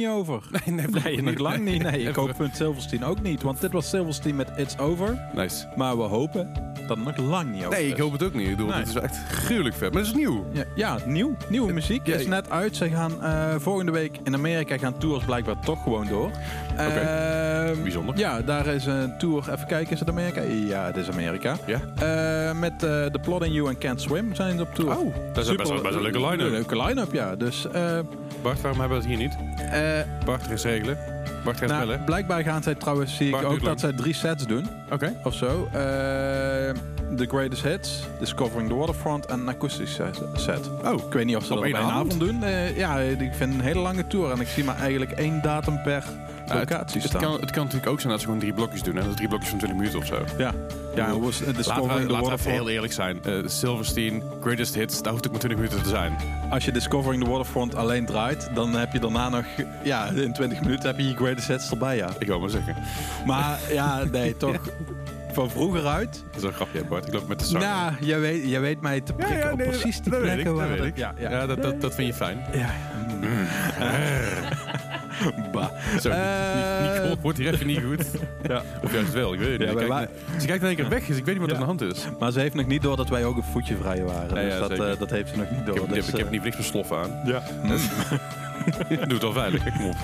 Niet 0.00 0.08
over. 0.08 0.40
Nee, 0.66 0.74
nee, 0.74 1.02
Nee, 1.04 1.22
nog 1.22 1.38
lang 1.38 1.64
niet. 1.64 1.82
Nee, 1.82 2.02
ik 2.02 2.14
hoop 2.14 2.32
punt 2.36 2.56
Silverstein 2.56 3.04
ook 3.04 3.22
niet. 3.22 3.42
Want 3.42 3.60
dit 3.60 3.72
was 3.72 3.88
Silverstein 3.88 4.36
met 4.36 4.48
It's 4.56 4.78
Over. 4.78 5.18
Nice. 5.34 5.66
Maar 5.76 5.96
we 5.96 6.02
hopen 6.02 6.52
dat 6.86 6.96
het 6.96 7.16
nog 7.16 7.26
lang 7.26 7.50
niet 7.52 7.64
over 7.64 7.70
Nee, 7.78 7.86
is. 7.86 7.92
ik 7.92 7.98
hoop 7.98 8.12
het 8.12 8.22
ook 8.22 8.34
niet. 8.34 8.44
Ik 8.48 8.56
bedoel, 8.56 8.66
Nee. 8.70 8.78
Het 8.78 8.88
is 8.88 8.94
echt 8.94 9.16
gruwelijk 9.28 9.74
vet. 9.74 9.92
Maar 9.92 10.02
het 10.02 10.10
is 10.10 10.16
nieuw. 10.16 10.46
Ja, 10.52 10.64
ja, 10.74 10.98
nieuw. 11.06 11.36
Nieuwe 11.48 11.72
muziek 11.72 12.06
is 12.06 12.26
net 12.26 12.50
uit. 12.50 12.76
Ze 12.76 12.88
gaan 12.88 13.22
eh, 13.22 13.54
volgende 13.58 13.92
week 13.92 14.18
in 14.24 14.34
Amerika 14.34 14.78
gaan 14.78 14.98
tours 14.98 15.24
blijkbaar 15.24 15.60
toch 15.64 15.82
gewoon 15.82 16.06
door. 16.08 16.30
Ehm, 16.76 17.82
Bijzonder. 17.82 18.18
Ja, 18.18 18.40
daar 18.42 18.66
is 18.66 18.86
een 18.86 19.18
tour. 19.18 19.38
Even 19.52 19.66
kijken, 19.66 19.92
is 19.92 19.98
het 20.00 20.08
Amerika? 20.08 20.42
Ja, 20.42 20.84
het 20.86 20.96
is 20.96 21.10
Amerika. 21.10 21.56
Ja. 21.66 21.80
Eh, 22.50 22.58
met 22.58 22.72
eh 22.72 23.04
The 23.04 23.18
Plot 23.22 23.44
in 23.44 23.52
You 23.52 23.68
and 23.68 23.78
Can't 23.78 24.00
Swim 24.00 24.34
zijn 24.34 24.56
ze 24.56 24.62
op 24.62 24.74
tour. 24.74 24.96
Oh, 24.98 25.14
dat 25.32 25.46
is 25.48 25.54
best 25.56 25.68
wel- 25.70 25.80
best 25.82 25.94
een 25.94 26.02
leuke 26.02 26.18
line-up. 26.20 26.40
Een 26.40 26.50
leuke 26.50 26.82
line-up, 26.82 27.12
ja. 27.12 27.36
Dus 27.36 27.66
eh, 27.72 27.98
Bart, 28.42 28.60
waarom 28.60 28.80
hebben 28.80 29.00
we 29.00 29.06
dat 29.08 29.12
hier 29.16 29.26
niet? 29.28 29.36
eh, 29.72 30.24
Bart, 30.24 30.42
ga 30.42 30.50
eens 30.50 30.62
regelen. 30.64 30.98
Bart, 31.44 31.56
ga 31.56 31.62
eens 31.62 31.72
nou, 31.72 31.86
bellen. 31.86 32.04
blijkbaar 32.04 32.42
gaan 32.42 32.62
zij 32.62 32.74
trouwens, 32.74 33.16
zie 33.16 33.26
ik 33.26 33.32
Bart 33.32 33.44
ook 33.44 33.50
duurt 33.50 33.64
dat 33.64 33.80
zij 33.80 33.92
drie 33.92 34.14
sets 34.14 34.46
doen. 34.46 34.66
Oké. 34.90 35.14
Of 35.24 35.34
zo. 35.34 35.68
Eh, 35.72 35.80
The 37.16 37.26
Greatest 37.28 37.62
Hits, 37.62 38.02
Discovering 38.18 38.68
the 38.68 38.74
Waterfront 38.74 39.26
en 39.26 39.46
een 39.46 39.58
set. 40.34 40.70
Oh, 40.84 41.06
Ik 41.06 41.12
weet 41.12 41.24
niet 41.26 41.36
of 41.36 41.44
ze 41.44 41.52
Op 41.52 41.58
dat 41.58 41.68
op 41.68 41.74
één 41.74 41.74
één 41.74 41.84
avond? 41.92 42.12
avond 42.12 42.20
doen. 42.20 42.42
Eh, 42.42 42.76
ja, 42.76 42.98
ik 42.98 43.32
vind 43.34 43.54
een 43.54 43.60
hele 43.60 43.80
lange 43.80 44.06
tour. 44.06 44.30
En 44.30 44.40
ik 44.40 44.48
zie 44.48 44.64
maar 44.64 44.76
eigenlijk 44.78 45.10
één 45.10 45.42
datum 45.42 45.82
per 45.82 46.04
Het, 46.58 46.70
locatie 46.70 47.00
het, 47.00 47.10
staan. 47.10 47.22
kan, 47.22 47.40
het 47.40 47.50
kan 47.50 47.64
natuurlijk 47.64 47.92
ook 47.92 48.00
zijn 48.00 48.12
dat 48.12 48.20
ze 48.20 48.26
gewoon 48.26 48.40
drie 48.40 48.52
blokjes 48.52 48.82
doen. 48.82 48.98
En 48.98 49.04
dat 49.04 49.16
drie 49.16 49.28
blokjes 49.28 49.50
van 49.50 49.58
20 49.58 49.78
minuten 49.78 49.98
of 49.98 50.06
zo. 50.06 50.24
Ja, 50.38 50.52
ja 50.94 51.10
hoe 51.10 51.22
was, 51.22 51.40
uh, 51.40 51.46
Laten 51.46 51.82
we, 51.82 52.06
the 52.06 52.12
laten 52.12 52.28
we 52.28 52.32
even 52.32 52.50
heel 52.50 52.68
eerlijk 52.68 52.92
zijn. 52.92 53.24
Eh, 53.24 53.34
Silverstein, 53.44 54.22
Greatest 54.40 54.74
Hits, 54.74 55.02
daar 55.02 55.12
hoeft 55.12 55.26
ook 55.26 55.32
maar 55.32 55.40
20 55.40 55.60
minuten 55.60 55.82
te 55.82 55.88
zijn. 55.88 56.16
Als 56.50 56.64
je 56.64 56.72
Discovering 56.72 57.24
the 57.24 57.30
Waterfront 57.30 57.74
alleen 57.74 58.06
draait, 58.06 58.50
dan 58.54 58.74
heb 58.74 58.92
je 58.92 59.00
daarna 59.00 59.28
nog... 59.28 59.44
Ja, 59.84 60.06
in 60.06 60.32
20 60.32 60.60
minuten 60.60 60.86
heb 60.86 60.98
je 60.98 61.08
je 61.08 61.16
Greatest 61.16 61.48
Hits 61.48 61.70
erbij, 61.70 61.96
ja. 61.96 62.08
Ik 62.18 62.26
wil 62.26 62.40
maar 62.40 62.50
zeggen. 62.50 62.76
Maar 63.26 63.58
ja, 63.72 64.04
nee, 64.04 64.36
toch 64.36 64.56
van 65.32 65.50
vroeger 65.50 65.86
uit. 65.86 66.24
Dat 66.30 66.42
is 66.42 66.48
een 66.48 66.54
grapje, 66.54 66.84
Bart. 66.84 67.06
Ik 67.06 67.12
loop 67.12 67.28
met 67.28 67.38
de 67.38 67.44
zang. 67.44 67.64
Nou, 67.64 67.92
jij 68.00 68.20
weet, 68.20 68.48
jij 68.48 68.60
weet 68.60 68.80
mij 68.80 69.00
te 69.00 69.12
prikken 69.12 69.52
op 69.52 69.58
precies 69.58 70.00
die 70.00 70.10
dat 70.10 70.20
weet 70.20 70.38
ik, 70.38 70.42
plekken 70.42 70.68
dat 70.68 70.78
weet 70.78 70.84
ik. 70.84 70.96
Ja, 70.96 71.14
ja. 71.18 71.30
Ja, 71.30 71.46
dat, 71.46 71.62
dat, 71.62 71.80
dat 71.80 71.94
vind 71.94 72.06
je 72.08 72.14
fijn. 72.14 72.44
ja. 72.52 72.70
bah. 75.52 75.68
Zo, 76.00 76.08
Eh, 76.08 76.92
Nicole 76.92 77.16
wordt 77.20 77.38
hier 77.38 77.52
even 77.54 77.66
niet 77.66 77.80
goed. 77.82 78.04
Ja. 78.48 78.62
Of 78.82 78.92
juist 78.92 79.12
wel, 79.12 79.32
ik 79.32 79.38
weet 79.38 79.48
het 79.50 79.58
niet. 79.58 79.80
Ja, 79.88 79.96
kijkt- 79.96 80.12
ze 80.40 80.46
kijkt 80.46 80.62
in 80.62 80.68
één 80.68 80.76
keer 80.76 80.88
weg, 80.88 81.06
dus 81.06 81.16
ik 81.16 81.24
weet 81.24 81.38
niet 81.38 81.46
wat 81.48 81.50
er 81.56 81.62
Ja. 81.62 81.68
aan 81.68 81.76
de 81.76 81.84
hand 81.84 81.96
is. 81.96 82.04
Maar 82.18 82.32
ze 82.32 82.40
heeft 82.40 82.54
nog 82.54 82.66
niet 82.66 82.82
door 82.82 82.96
dat 82.96 83.08
wij 83.08 83.24
ook 83.24 83.36
een 83.36 83.42
voetje 83.42 83.76
vrij 83.76 84.02
waren. 84.04 84.28
Ja, 84.36 84.42
dus 84.44 84.52
ja, 84.52 84.58
dat, 84.58 84.70
eh, 84.92 84.98
dat 84.98 85.10
heeft 85.10 85.28
ze 85.30 85.36
nog 85.36 85.50
niet 85.50 85.66
door. 85.66 85.74
Ik 85.76 85.80
heb, 85.80 85.88
ik 85.90 85.94
heb, 85.94 86.04
dus, 86.04 86.08
ik 86.12 86.16
heb 86.18 86.26
eh, 86.26 86.32
niet 86.32 86.42
niks 86.42 86.66
sloffen 86.66 86.96
aan. 86.98 87.20
Ja. 87.24 87.42
Doe 88.88 88.98
het 89.12 89.22
wel 89.22 89.32
veilig, 89.32 89.62
kom 89.76 89.86
op. 89.86 89.96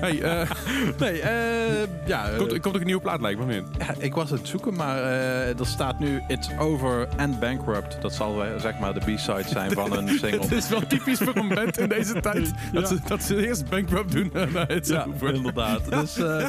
Hey, 0.00 0.22
eh, 0.22 0.50
Nee, 0.98 1.20
eh 1.20 1.86
ja, 2.06 2.24
eh, 2.28 2.36
komt, 2.38 2.60
komt 2.60 2.66
ook 2.74 2.80
een 2.80 2.86
nieuwe 2.86 3.00
plaat 3.02 3.20
lijkt 3.20 3.38
me 3.46 3.54
niet? 3.54 3.64
ja, 3.78 3.94
ik 3.98 4.14
was 4.14 4.30
aan 4.32 4.38
het 4.38 4.48
zoeken, 4.48 4.74
maar 4.74 4.96
eh, 5.02 5.58
er 5.58 5.66
staat 5.66 5.98
nu 5.98 6.22
It's 6.28 6.48
Over 6.58 7.08
and 7.16 7.40
Bankrupt. 7.40 7.96
Dat 8.00 8.14
zal 8.14 8.44
eh, 8.44 8.50
zeg 8.60 8.78
maar 8.78 8.94
de 8.94 9.00
B-side 9.00 9.44
zijn 9.48 9.70
van 9.72 9.96
een 9.96 10.08
single. 10.18 10.40
Het 10.40 10.52
is 10.52 10.68
wel 10.68 10.86
typisch 10.86 11.18
voor 11.18 11.36
een 11.36 11.48
band 11.48 11.78
in 11.78 11.88
deze 11.88 12.20
tijd. 12.20 12.50
Dat, 12.72 12.88
ze, 12.88 12.98
dat 13.06 13.22
ze 13.22 13.46
eerst 13.46 13.68
bankrupt 13.68 14.12
doen 14.12 14.30
en 14.34 14.52
dan 14.52 14.64
het 14.68 14.86
ja, 14.88 15.06
over. 15.14 15.34
inderdaad. 15.34 15.90
Dus, 15.90 16.16
eh, 16.18 16.46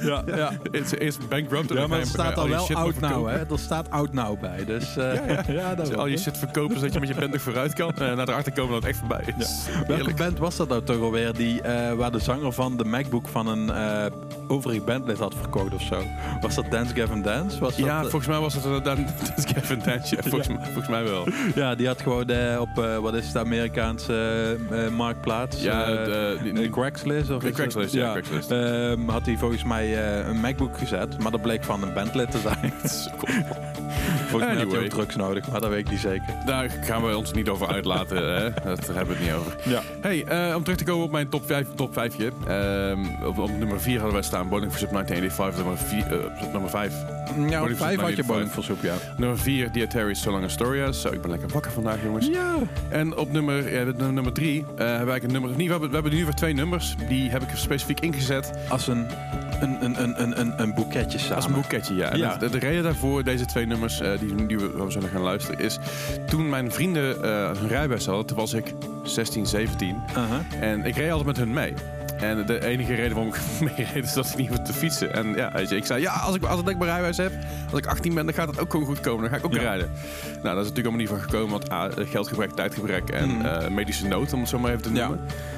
ja, 0.00 0.22
ja. 0.26 0.50
Het 0.70 0.92
is 0.92 0.98
eerst 0.98 1.28
bankrupt 1.28 1.70
en 1.70 1.74
ja, 1.74 1.80
dan 1.80 1.88
maar 1.90 1.98
ga 1.98 2.04
er 2.04 2.10
staat 2.10 2.36
al 2.36 2.44
je 2.44 2.50
wel 2.50 2.64
shit 2.64 2.76
oud 2.76 3.00
maar 3.00 3.10
now, 3.10 3.10
verkopen. 3.10 3.46
hè? 3.46 3.52
Er 3.54 3.58
staat 3.58 3.90
oud 3.90 4.12
now 4.12 4.40
bij. 4.40 4.64
Dus 4.64 4.96
uh, 4.96 5.14
ja, 5.14 5.42
ja. 5.48 5.74
Als 5.78 5.88
je 5.88 5.96
al 5.96 6.06
je 6.06 6.16
shit 6.18 6.38
verkopen 6.38 6.76
zodat 6.78 6.92
je 6.92 7.00
met 7.00 7.08
je 7.08 7.14
band 7.14 7.32
nog 7.32 7.40
vooruit 7.42 7.72
kan. 7.74 7.94
En 7.94 8.16
naar 8.16 8.28
erachter 8.28 8.52
komen 8.52 8.72
dat 8.72 8.82
het 8.82 8.90
echt 8.90 8.98
voorbij 8.98 9.34
is. 9.38 9.64
Welke 9.72 9.92
Heerlijk. 9.92 10.16
band 10.16 10.38
was 10.38 10.56
dat 10.56 10.69
nou 10.70 10.82
toch 10.84 11.00
alweer? 11.00 11.32
Die, 11.34 11.62
eh, 11.62 11.92
waar 11.92 12.10
de 12.12 12.18
zanger 12.18 12.52
van 12.52 12.76
de 12.76 12.84
MacBook 12.84 13.28
van 13.28 13.46
een 13.46 13.70
eh 13.70 14.04
overig 14.48 14.84
bandlid 14.84 15.18
had 15.18 15.34
verkocht 15.40 15.74
of 15.74 15.82
zo. 15.82 16.02
Was 16.40 16.54
dat 16.54 16.64
Dance 16.70 16.94
Gavin 16.94 17.22
Dance? 17.22 17.58
Was 17.60 17.76
dat, 17.76 17.84
Ja, 17.86 17.94
eh, 17.96 18.00
volgens 18.00 18.26
mij 18.26 18.38
was 18.38 18.56
uh, 18.56 18.62
dan 18.82 18.82
dat 19.36 19.44
Kevin 19.52 19.80
Dance. 19.84 20.16
Ja, 20.16 20.22
volgens, 20.22 20.48
mij, 20.48 20.64
volgens 20.64 20.88
mij 20.88 21.04
wel. 21.04 21.28
ja, 21.54 21.74
die 21.74 21.86
had 21.86 22.00
gewoon 22.02 22.30
op, 22.58 22.68
wat 23.00 23.14
is 23.14 23.24
het, 23.24 23.32
de 23.32 23.38
Amerikaanse 23.38 24.56
marktplaats? 24.92 25.62
Ja, 25.62 25.86
de- 25.86 26.38
die- 26.54 26.70
Craigslist? 26.70 27.30
Of 27.30 27.42
Craigslist, 27.52 27.94
ja, 27.94 28.10
Craigslist. 28.10 28.50
ehm, 28.50 29.08
had 29.08 29.26
hij 29.26 29.36
volgens 29.36 29.64
mij 29.64 29.98
een 30.28 30.40
MacBook 30.40 30.78
gezet, 30.78 31.18
maar 31.22 31.30
dat 31.30 31.42
bleek 31.42 31.64
van 31.64 31.82
een 31.82 31.92
bandlid 31.92 32.30
te 32.30 32.38
zijn. 32.38 32.72
volgens 34.30 34.52
mij 34.52 34.62
Anyway. 34.62 34.84
ook 34.84 34.90
drugs 34.90 35.16
nodig, 35.16 35.50
maar 35.50 35.60
dat 35.60 35.70
weet 35.70 35.78
ik 35.78 35.90
niet 35.90 36.00
zeker. 36.00 36.34
Daar 36.46 36.70
gaan 36.70 37.06
we 37.06 37.16
ons 37.16 37.32
niet 37.32 37.48
over 37.48 37.68
uitlaten. 37.68 38.16
Hè? 38.42 38.50
Dat, 38.64 38.86
daar 38.86 38.96
hebben 38.96 39.16
we 39.16 39.22
het 39.22 39.22
niet 39.22 39.32
over. 39.32 39.56
Ja. 39.64 39.80
Hey, 40.00 40.24
eh, 40.24 40.56
om 40.56 40.62
terug 40.62 40.78
te 40.78 40.84
komen 40.84 41.04
op 41.04 41.10
mijn 41.10 41.28
top 41.28 41.46
5. 41.46 41.66
Top 41.74 41.92
5 41.92 42.08
Ehm, 42.18 42.98
op, 43.24 43.38
op 43.38 43.50
nummer 43.58 43.80
4 43.80 43.94
hadden 43.94 44.12
wij 44.12 44.22
staan 44.22 44.48
Bowling 44.48 44.70
for 44.72 44.80
Sub 44.80 44.90
1985. 44.90 45.64
Nummer, 45.64 45.78
vier, 45.78 46.20
eh, 46.20 46.44
op 46.46 46.52
nummer 46.52 46.70
5. 46.70 46.92
Ja, 46.92 47.02
op 47.26 47.36
Bowling 47.36 47.76
for 47.76 47.86
vijf 47.86 48.00
had 48.00 48.16
je 48.16 48.24
95. 48.24 48.26
Bowling 48.26 48.50
for 48.50 48.62
Soup, 48.64 48.82
ja. 48.82 48.94
Nummer 49.16 49.38
4, 49.38 49.72
Dear 49.72 49.88
Terry, 49.88 50.14
So 50.14 50.30
Long 50.30 50.44
Astoria. 50.44 50.92
Zo, 50.92 51.08
ik 51.08 51.20
ben 51.20 51.30
lekker 51.30 51.48
wakker 51.48 51.70
vandaag, 51.72 52.02
jongens. 52.02 52.26
Ja. 52.26 52.54
En 52.88 53.16
op 53.16 53.32
nummer, 53.32 53.72
ja, 53.78 53.92
nummer 54.10 54.32
3 54.32 54.64
hebben 54.76 55.06
wij 55.06 55.20
een 55.22 55.32
nummer. 55.32 55.56
We, 55.56 55.62
hebben, 55.62 55.88
we 55.88 55.94
hebben 55.94 56.12
nu 56.14 56.24
weer 56.24 56.34
twee 56.34 56.54
nummers. 56.54 56.94
Die 57.08 57.30
heb 57.30 57.42
ik 57.42 57.48
specifiek 57.54 58.00
ingezet 58.00 58.50
Als 58.68 58.86
een, 58.86 59.06
een, 59.60 59.84
een, 59.84 60.02
een, 60.22 60.40
een, 60.40 60.52
een, 60.62 60.74
boeketje 60.74 61.18
samen. 61.18 61.36
als 61.36 61.46
een 61.46 61.52
boeketje. 61.52 61.94
Ja. 61.94 62.36
De, 62.36 62.50
de 62.50 62.58
reden 62.58 62.82
daarvoor, 62.82 63.24
deze 63.24 63.44
twee 63.44 63.66
nummers 63.66 64.00
eh, 64.00 64.18
die, 64.20 64.46
die 64.46 64.58
we, 64.58 64.84
zullen 64.88 65.08
gaan 65.08 65.20
luisteren, 65.22 65.58
is 65.60 65.78
toen 66.26 66.48
mijn 66.48 66.72
vrienden 66.72 67.22
eh, 67.24 67.50
hun 67.58 67.68
rijbewijs 67.68 68.06
hadden, 68.06 68.26
toen 68.26 68.36
was 68.36 68.52
ik 68.52 68.72
16, 69.04 69.46
17. 69.46 69.96
Aha. 70.14 70.40
En 70.60 70.84
ik 70.84 70.96
reed 70.96 71.08
altijd 71.10 71.26
met 71.26 71.36
hun 71.36 71.52
mee. 71.52 71.74
En 72.20 72.46
de 72.46 72.64
enige 72.66 72.94
reden 72.94 73.14
waarom 73.14 73.34
ik 73.34 73.40
mee 73.76 73.86
reed 73.94 74.04
is 74.04 74.12
dat 74.12 74.26
ik 74.26 74.36
niet 74.36 74.48
hoefde 74.48 74.62
te 74.64 74.72
fietsen. 74.72 75.12
En 75.14 75.34
ja, 75.34 75.52
weet 75.52 75.68
je, 75.68 75.76
ik 75.76 75.84
zei, 75.84 76.00
ja, 76.00 76.12
als 76.12 76.34
ik, 76.36 76.42
als 76.44 76.60
ik 76.60 76.64
mijn 76.64 76.84
rijbewijs 76.84 77.16
heb, 77.16 77.32
als 77.70 77.78
ik 77.80 77.86
18 77.86 78.14
ben, 78.14 78.24
dan 78.24 78.34
gaat 78.34 78.48
het 78.48 78.60
ook 78.60 78.70
gewoon 78.70 78.86
goed 78.86 79.00
komen. 79.00 79.20
Dan 79.20 79.30
ga 79.30 79.36
ik 79.36 79.44
ook 79.44 79.54
Ja. 79.54 79.60
rijden. 79.60 79.90
Nou, 80.42 80.42
dat 80.42 80.64
is 80.64 80.70
natuurlijk 80.70 80.76
allemaal 80.86 80.98
niet 81.00 81.08
van 81.08 81.20
gekomen, 81.20 81.50
want 81.50 81.68
ah, 81.68 82.06
geldgebrek, 82.10 82.50
tijdgebrek 82.50 83.08
en 83.10 83.28
Mhm. 83.36 83.46
eh, 83.46 83.68
medische 83.68 84.06
nood, 84.06 84.32
om 84.32 84.40
het 84.40 84.48
zo 84.48 84.58
maar 84.58 84.70
even 84.70 84.82
te 84.82 84.92
Ja. 84.92 85.10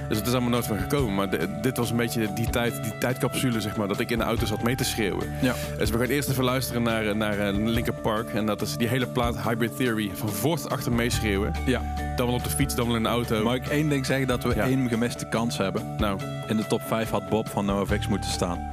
Dus 0.08 0.16
het 0.18 0.26
is 0.26 0.32
allemaal 0.32 0.50
nooit 0.50 0.66
van 0.66 0.78
gekomen. 0.78 1.14
Maar 1.14 1.30
de- 1.30 1.58
dit 1.62 1.76
was 1.76 1.90
een 1.90 1.96
beetje 1.96 2.32
die, 2.32 2.50
tijd, 2.50 2.82
die 2.82 2.98
tijdcapsule, 2.98 3.60
zeg 3.60 3.76
maar, 3.76 3.88
dat 3.88 4.00
ik 4.00 4.10
in 4.10 4.18
de 4.18 4.24
auto 4.24 4.46
zat 4.46 4.62
mee 4.62 4.74
te 4.76 4.84
schreeuwen. 4.84 5.26
Ja. 5.40 5.54
Dus 5.78 5.90
we 5.90 5.98
gaan 5.98 6.06
eerst 6.06 6.28
even 6.28 6.44
luisteren 6.44 6.82
naar, 6.82 7.16
naar 7.16 7.38
eh, 7.38 7.54
Linkin 7.54 7.94
Park. 8.02 8.34
En 8.34 8.46
dat 8.46 8.60
is 8.62 8.76
die 8.76 8.88
hele 8.88 9.06
plaat 9.06 9.42
Hybrid 9.42 9.76
Theory 9.76 10.10
van 10.14 10.28
voor 10.28 10.56
tot 10.56 10.70
achter 10.70 10.92
meeschreeuwen. 10.92 11.52
ja. 11.66 11.80
Dan 12.16 12.26
wel 12.26 12.34
op 12.34 12.44
de 12.44 12.50
fiets, 12.50 12.74
dan 12.74 12.86
wel 12.86 12.96
in 12.96 13.02
de 13.02 13.08
auto. 13.08 13.42
Mag 13.42 13.54
ik 13.54 13.66
één 13.66 13.88
ding 13.88 14.06
zeggen 14.06 14.26
dat 14.26 14.42
we 14.42 14.54
Ja. 14.54 14.64
één 14.64 14.88
gemiste 14.88 15.26
kans 15.28 15.56
hebben? 15.58 15.94
Nou, 15.98 16.20
In 16.48 16.56
de 16.56 16.66
top 16.66 16.80
5 16.86 17.10
had 17.10 17.28
Bob 17.28 17.48
van 17.48 17.64
NoFX 17.64 18.08
moeten 18.08 18.30
staan. 18.30 18.58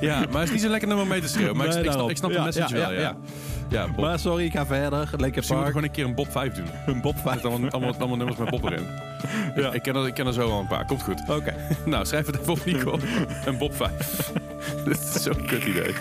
ja, 0.00 0.18
maar 0.30 0.40
het 0.40 0.42
is 0.48 0.50
niet 0.50 0.60
zo 0.62 0.68
lekker 0.68 0.88
nummer 0.88 1.06
mee 1.06 1.20
te 1.20 1.28
schreeuwen. 1.28 1.56
Maar 1.56 1.66
ik, 1.66 1.72
Nee, 1.74 1.84
ik, 1.84 1.90
snap, 1.90 2.10
ik 2.10 2.16
snap 2.16 2.30
de 2.30 2.36
Ja, 2.36 2.44
message 2.44 2.76
ja, 2.76 2.80
wel, 2.80 2.92
ja, 3.00 3.16
ja. 3.68 3.86
Bob. 3.86 3.96
Maar 4.00 4.18
sorry, 4.18 4.44
ik 4.44 4.52
ga 4.52 4.66
verder. 4.66 4.90
Lekker 4.98 5.18
Misschien 5.18 5.32
moeten 5.34 5.46
we 5.48 5.54
Park. 5.56 5.66
gewoon 5.66 5.82
een 5.82 5.90
keer 5.90 6.04
een 6.04 6.14
Bob 6.14 6.30
5 6.30 6.52
doen. 6.54 6.66
Een 6.94 7.00
Bob 7.00 7.16
5. 7.18 7.34
Met 7.34 7.44
allemaal, 7.44 7.70
allemaal, 7.70 7.94
allemaal 7.98 8.16
nummers 8.16 8.38
met 8.38 8.50
Bob 8.50 8.64
erin. 8.64 8.86
Ja. 9.56 9.72
Ik, 9.72 9.82
ken 9.82 9.96
er, 9.96 10.06
ik 10.06 10.14
ken 10.14 10.26
er 10.26 10.32
zo 10.32 10.50
al 10.50 10.60
een 10.60 10.66
paar. 10.66 10.84
Komt 10.86 11.02
goed. 11.02 11.22
Oké. 11.28 11.54
Nou, 11.84 12.06
schrijf 12.06 12.26
het 12.26 12.38
even 12.40 12.52
op, 12.52 12.64
Nico. 12.64 12.98
Een 13.44 13.58
Bob 13.58 13.74
5. 13.74 14.32
Dit 14.84 15.12
is 15.14 15.22
zo'n 15.22 15.46
kut 15.46 15.64
idee. 15.64 15.92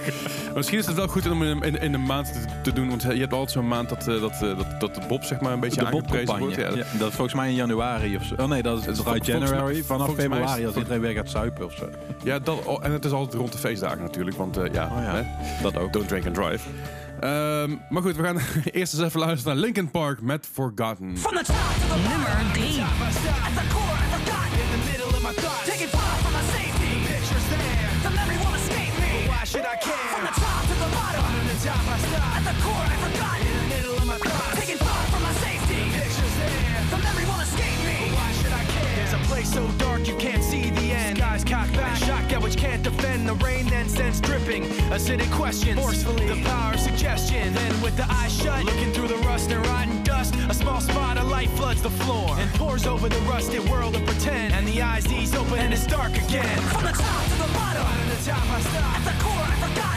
Maar 0.46 0.54
misschien 0.56 0.78
is 0.78 0.86
het 0.86 0.96
wel 0.96 1.08
goed 1.08 1.30
om 1.30 1.44
in, 1.44 1.62
in, 1.62 1.82
in 1.82 1.94
een 1.94 2.04
maand 2.06 2.34
te, 2.34 2.40
te 2.64 2.74
doen. 2.74 2.90
Want 2.90 3.02
je 3.02 3.08
hebt 3.08 3.34
altijd 3.34 3.52
zo'n 3.52 3.68
maand 3.68 3.90
dat, 3.90 4.08
eh, 4.08 4.22
dat, 4.22 4.32
eh, 4.32 4.40
dat, 4.40 4.80
dat 4.80 4.96
de 4.96 5.02
Bob 5.08 5.24
zeg 5.24 5.40
maar 5.40 5.54
een 5.54 5.60
beetje 5.60 5.80
De 5.80 5.86
aangeprezen 5.86 6.40
wordt. 6.40 6.56
Ja, 6.56 6.62
Ja, 6.70 6.76
dat 6.98 7.10
is 7.10 7.16
volgens 7.16 7.34
mij 7.34 7.50
in 7.50 7.56
januari 7.56 8.16
of 8.16 8.24
zo. 8.24 8.36
Oh 8.38 8.48
nee, 8.48 8.62
dat 8.64 8.80
is 8.80 8.86
Het 8.86 8.98
is 8.98 9.04
mij- 9.04 9.20
January. 9.24 9.84
Vanaf 9.84 10.14
februari 10.14 10.66
als 10.66 10.76
iedereen 10.76 11.00
weer 11.02 11.14
gaat 11.14 11.30
suipen 11.30 11.66
of 11.66 11.74
zo. 11.74 11.90
ja 12.24 12.40
dat, 12.40 12.64
oh, 12.66 12.86
en 12.86 12.92
het 12.92 13.06
is 13.06 13.12
altijd 13.12 13.34
rond 13.36 13.52
de 13.52 13.58
feestdagen 13.58 14.02
natuurlijk. 14.02 14.38
Want 14.38 14.58
eh, 14.58 14.74
ja, 14.74 14.84
Oh 14.98 15.04
ja, 15.04 15.16
hè? 15.16 15.24
dat 15.62 15.78
ook. 15.78 15.94
don't 15.94 16.08
drink 16.08 16.26
and 16.26 16.36
drive. 16.36 16.68
Ehm, 17.20 17.76
maar 17.90 18.02
goed, 18.02 18.16
we 18.16 18.24
gaan 18.24 18.38
eerst 18.80 18.94
eens 18.94 19.02
even 19.02 19.20
luisteren 19.20 19.54
naar 19.54 19.64
Linkin 19.64 19.92
Park 19.92 20.22
met 20.22 20.48
Forgotten. 20.54 21.18
From 21.18 21.36
the 21.36 21.44
top 21.44 21.74
to 21.82 21.88
the 21.94 22.00
Nummer 22.10 22.32
3. 22.54 22.82
At 22.82 23.54
the 23.60 23.66
core, 23.74 23.98
I 24.04 24.08
forgot. 24.16 24.48
In 24.64 24.70
the 24.76 24.82
middle 24.92 25.12
of 25.18 25.22
my 25.28 25.34
thoughts. 25.42 25.66
Taking 25.72 25.92
far 25.98 26.14
from 26.24 26.34
my 26.38 26.44
safety. 26.58 26.92
Pictures 27.12 27.46
there. 27.54 27.90
The 28.06 28.12
memory 28.20 28.38
won't 28.44 28.58
escape 28.62 28.94
me. 29.04 29.12
why 29.32 29.44
should 29.52 29.66
I 29.74 29.78
care? 29.88 30.10
From 30.14 30.24
the 30.30 30.36
top 30.46 30.62
to 30.70 30.76
the 30.84 30.90
bottom. 30.98 31.22
Bottom 31.24 31.46
to 31.52 31.58
top, 31.66 31.84
I 31.96 31.98
stop. 32.06 32.32
At 32.38 32.44
the 32.50 32.56
core, 32.64 32.86
I 32.94 32.98
forgot. 33.06 33.38
In 33.48 33.54
the 33.62 33.68
middle 33.76 33.96
of 34.02 34.08
my 34.14 34.20
thoughts. 34.28 34.56
Taking 34.60 34.80
far 34.88 35.02
from 35.12 35.22
my 35.28 35.34
safety. 35.46 35.80
Pictures 35.98 36.36
there. 36.42 36.78
The 36.94 37.00
memory 37.06 37.26
won't 37.32 37.44
escape 37.48 37.80
me. 37.90 37.98
why 38.18 38.30
should 38.40 38.54
I 38.62 38.64
care? 38.74 38.96
There's 38.98 39.16
a 39.20 39.24
place 39.32 39.50
so 39.58 39.64
dark 39.84 40.02
you 40.12 40.16
can't 40.26 40.44
see 40.52 40.64
the 40.80 40.88
end. 41.02 41.18
Skies 41.18 41.44
cocked 41.54 41.74
back, 41.82 41.97
which 42.42 42.58
can't 42.58 42.84
defend. 42.84 43.28
The 43.28 43.36
rain 43.36 43.68
then 43.68 43.88
sends 43.90 44.20
dripping. 44.22 44.64
Acidic 44.92 45.32
questions, 45.32 45.80
forcefully. 45.80 46.28
The 46.28 46.44
power 46.44 46.74
of 46.74 46.80
suggestion. 46.80 47.54
Then 47.54 47.82
with 47.82 47.96
the 47.98 48.06
eyes 48.10 48.36
shut, 48.36 48.64
looking 48.66 48.92
through 48.94 49.08
the 49.08 49.18
rust 49.30 49.52
and 49.52 49.66
rotten 49.68 50.04
dust, 50.04 50.36
a 50.50 50.54
small 50.54 50.82
spot 50.82 51.18
of 51.18 51.28
light 51.28 51.50
floods 51.52 51.82
the 51.82 51.90
floor 51.90 52.36
and 52.40 52.50
pours 52.54 52.86
over 52.86 53.10
the 53.10 53.20
rusted 53.22 53.68
world 53.70 53.96
of 53.96 54.06
pretend. 54.06 54.54
And 54.54 54.68
the 54.68 54.82
eyes 54.82 55.12
ease 55.12 55.36
open 55.36 55.60
and 55.60 55.74
it's 55.74 55.88
dark 55.88 56.12
again. 56.12 56.58
From 56.74 56.84
the 56.84 56.92
top 56.92 57.24
to 57.24 57.36
the 57.36 57.54
bottom. 57.54 57.84
Bottom 57.84 58.18
to 58.18 58.26
top, 58.26 58.50
I 58.50 58.60
stop. 58.62 59.00
At 59.00 59.04
the 59.06 59.24
core, 59.24 59.46
I 59.46 59.70
forgot. 59.70 59.97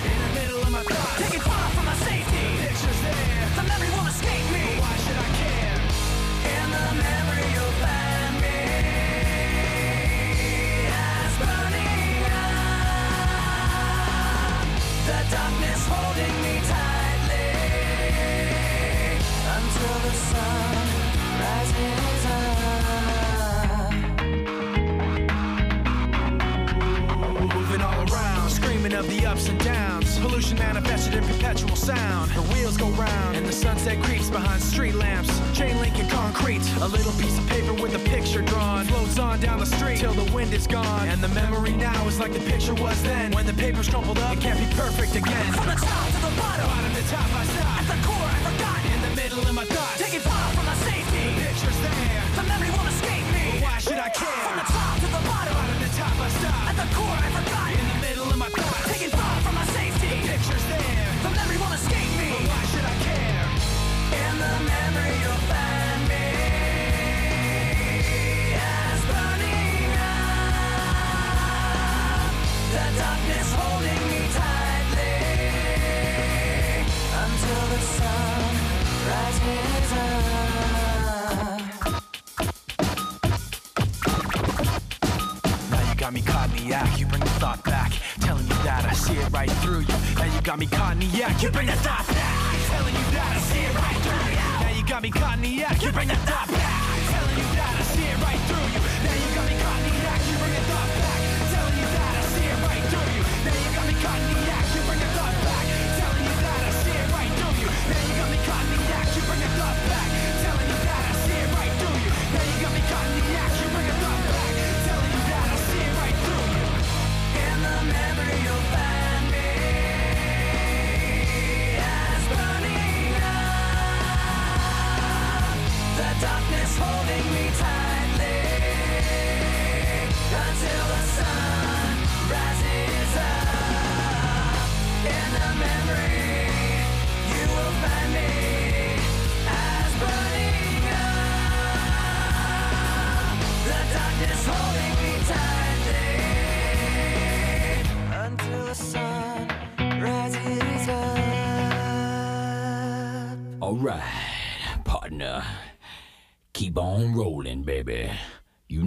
Of 29.01 29.09
the 29.09 29.25
ups 29.25 29.49
and 29.49 29.59
downs. 29.65 30.19
Pollution 30.19 30.59
manifested 30.59 31.15
in 31.15 31.25
perpetual 31.25 31.75
sound. 31.75 32.31
The 32.33 32.43
wheels 32.53 32.77
go 32.77 32.89
round, 32.91 33.35
and 33.35 33.47
the 33.47 33.53
sunset 33.53 34.03
creeps 34.03 34.29
behind 34.29 34.63
street 34.63 34.95
lamps. 34.95 35.31
Chain 35.57 35.79
link 35.81 35.99
and 35.99 36.09
concrete. 36.11 36.63
A 36.83 36.89
little 36.89 37.13
piece 37.13 37.39
of 37.39 37.47
paper 37.49 37.73
with 37.73 37.95
a 37.95 37.99
picture 38.11 38.43
drawn. 38.43 38.85
Floats 38.85 39.19
on 39.19 39.41
down 39.41 39.59
the 39.59 39.67
street 39.67 39.99
till 39.99 40.13
the 40.13 40.31
wind 40.33 40.53
is 40.53 40.67
gone. 40.67 41.09
And 41.09 41.23
the 41.23 41.29
memory 41.29 41.73
now 41.73 42.07
is 42.07 42.21
like 42.21 42.35
the 42.35 42.41
picture 42.41 42.75
was 42.75 43.03
then. 43.03 43.33
When 43.33 43.47
the 43.47 43.55
paper's 43.55 43.89
crumpled 43.89 44.19
up, 44.19 44.37
it 44.37 44.41
can't 44.43 44.61
be 44.61 44.69
perfect 44.77 45.17
again. 45.17 45.53
From 45.53 45.67
the 45.67 45.81
top 45.81 46.07
to 46.09 46.21
the 46.21 46.33
bottom. 46.41 46.67
Bottom 46.67 46.93
to 46.93 47.05
top, 47.09 47.35
I 47.41 47.45
stop. 47.45 47.81
At 47.81 47.87
the 47.89 48.07
core, 48.07 48.31
I 48.37 48.39
forgot. 48.51 48.79
In 48.95 49.01
the 49.09 49.23
middle 49.23 49.41
of 49.41 49.55
my 49.55 49.65
thoughts. 49.65 50.00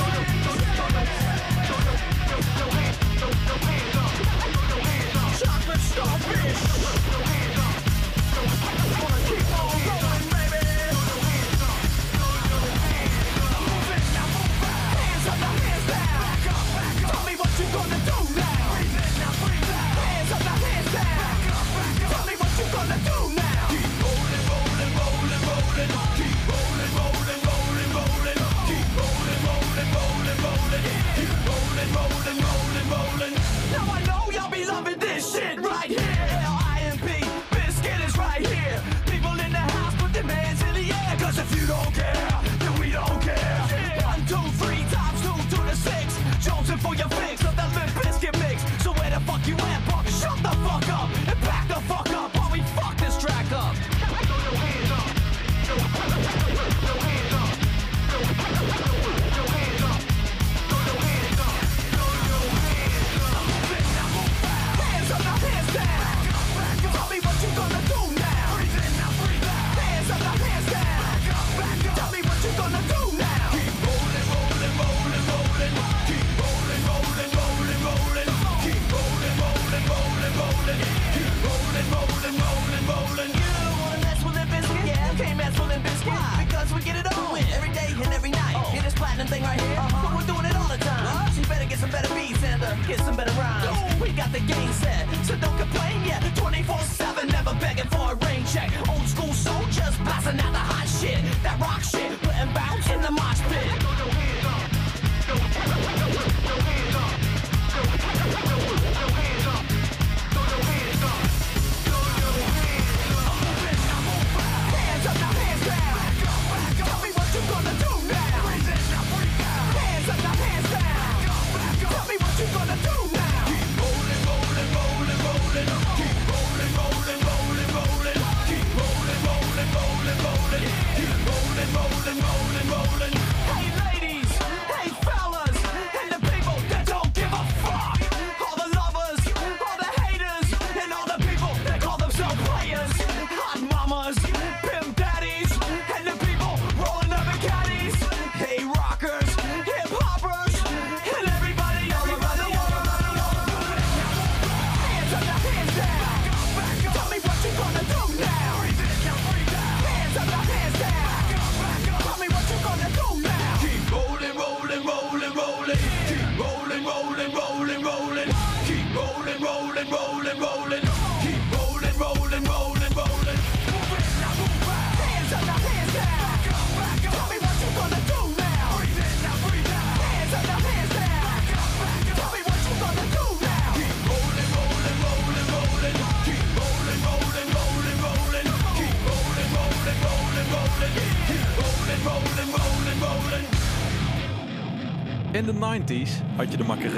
know 0.00 0.08
y'all 0.12 0.24
be 0.24 0.48
loving 0.78 1.06
this 9.86 9.98
shit 9.98 10.07
right 22.86 23.00
here. 23.00 23.27
Here's 92.88 93.04
some 93.04 93.16
better 93.16 93.32
rhymes. 93.32 94.00
We 94.00 94.12
got 94.12 94.32
the 94.32 94.40
game 94.40 94.72
set, 94.72 95.06
so 95.26 95.36
don't 95.36 95.58
complain 95.58 96.06
yet. 96.06 96.22
24-7, 96.36 97.30
never 97.30 97.52
begging 97.60 97.84
for 97.84 98.12
a 98.12 98.14
rain 98.24 98.42
check. 98.46 98.72
Old 98.88 99.06
school 99.06 99.34
soldiers 99.34 99.94
passing 100.08 100.40
out 100.40 100.52
the 100.52 100.58
hot 100.58 100.88
shit, 100.88 101.22
that 101.42 101.60
rock 101.60 101.82
shit. 101.82 102.07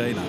Macarena. 0.01 0.21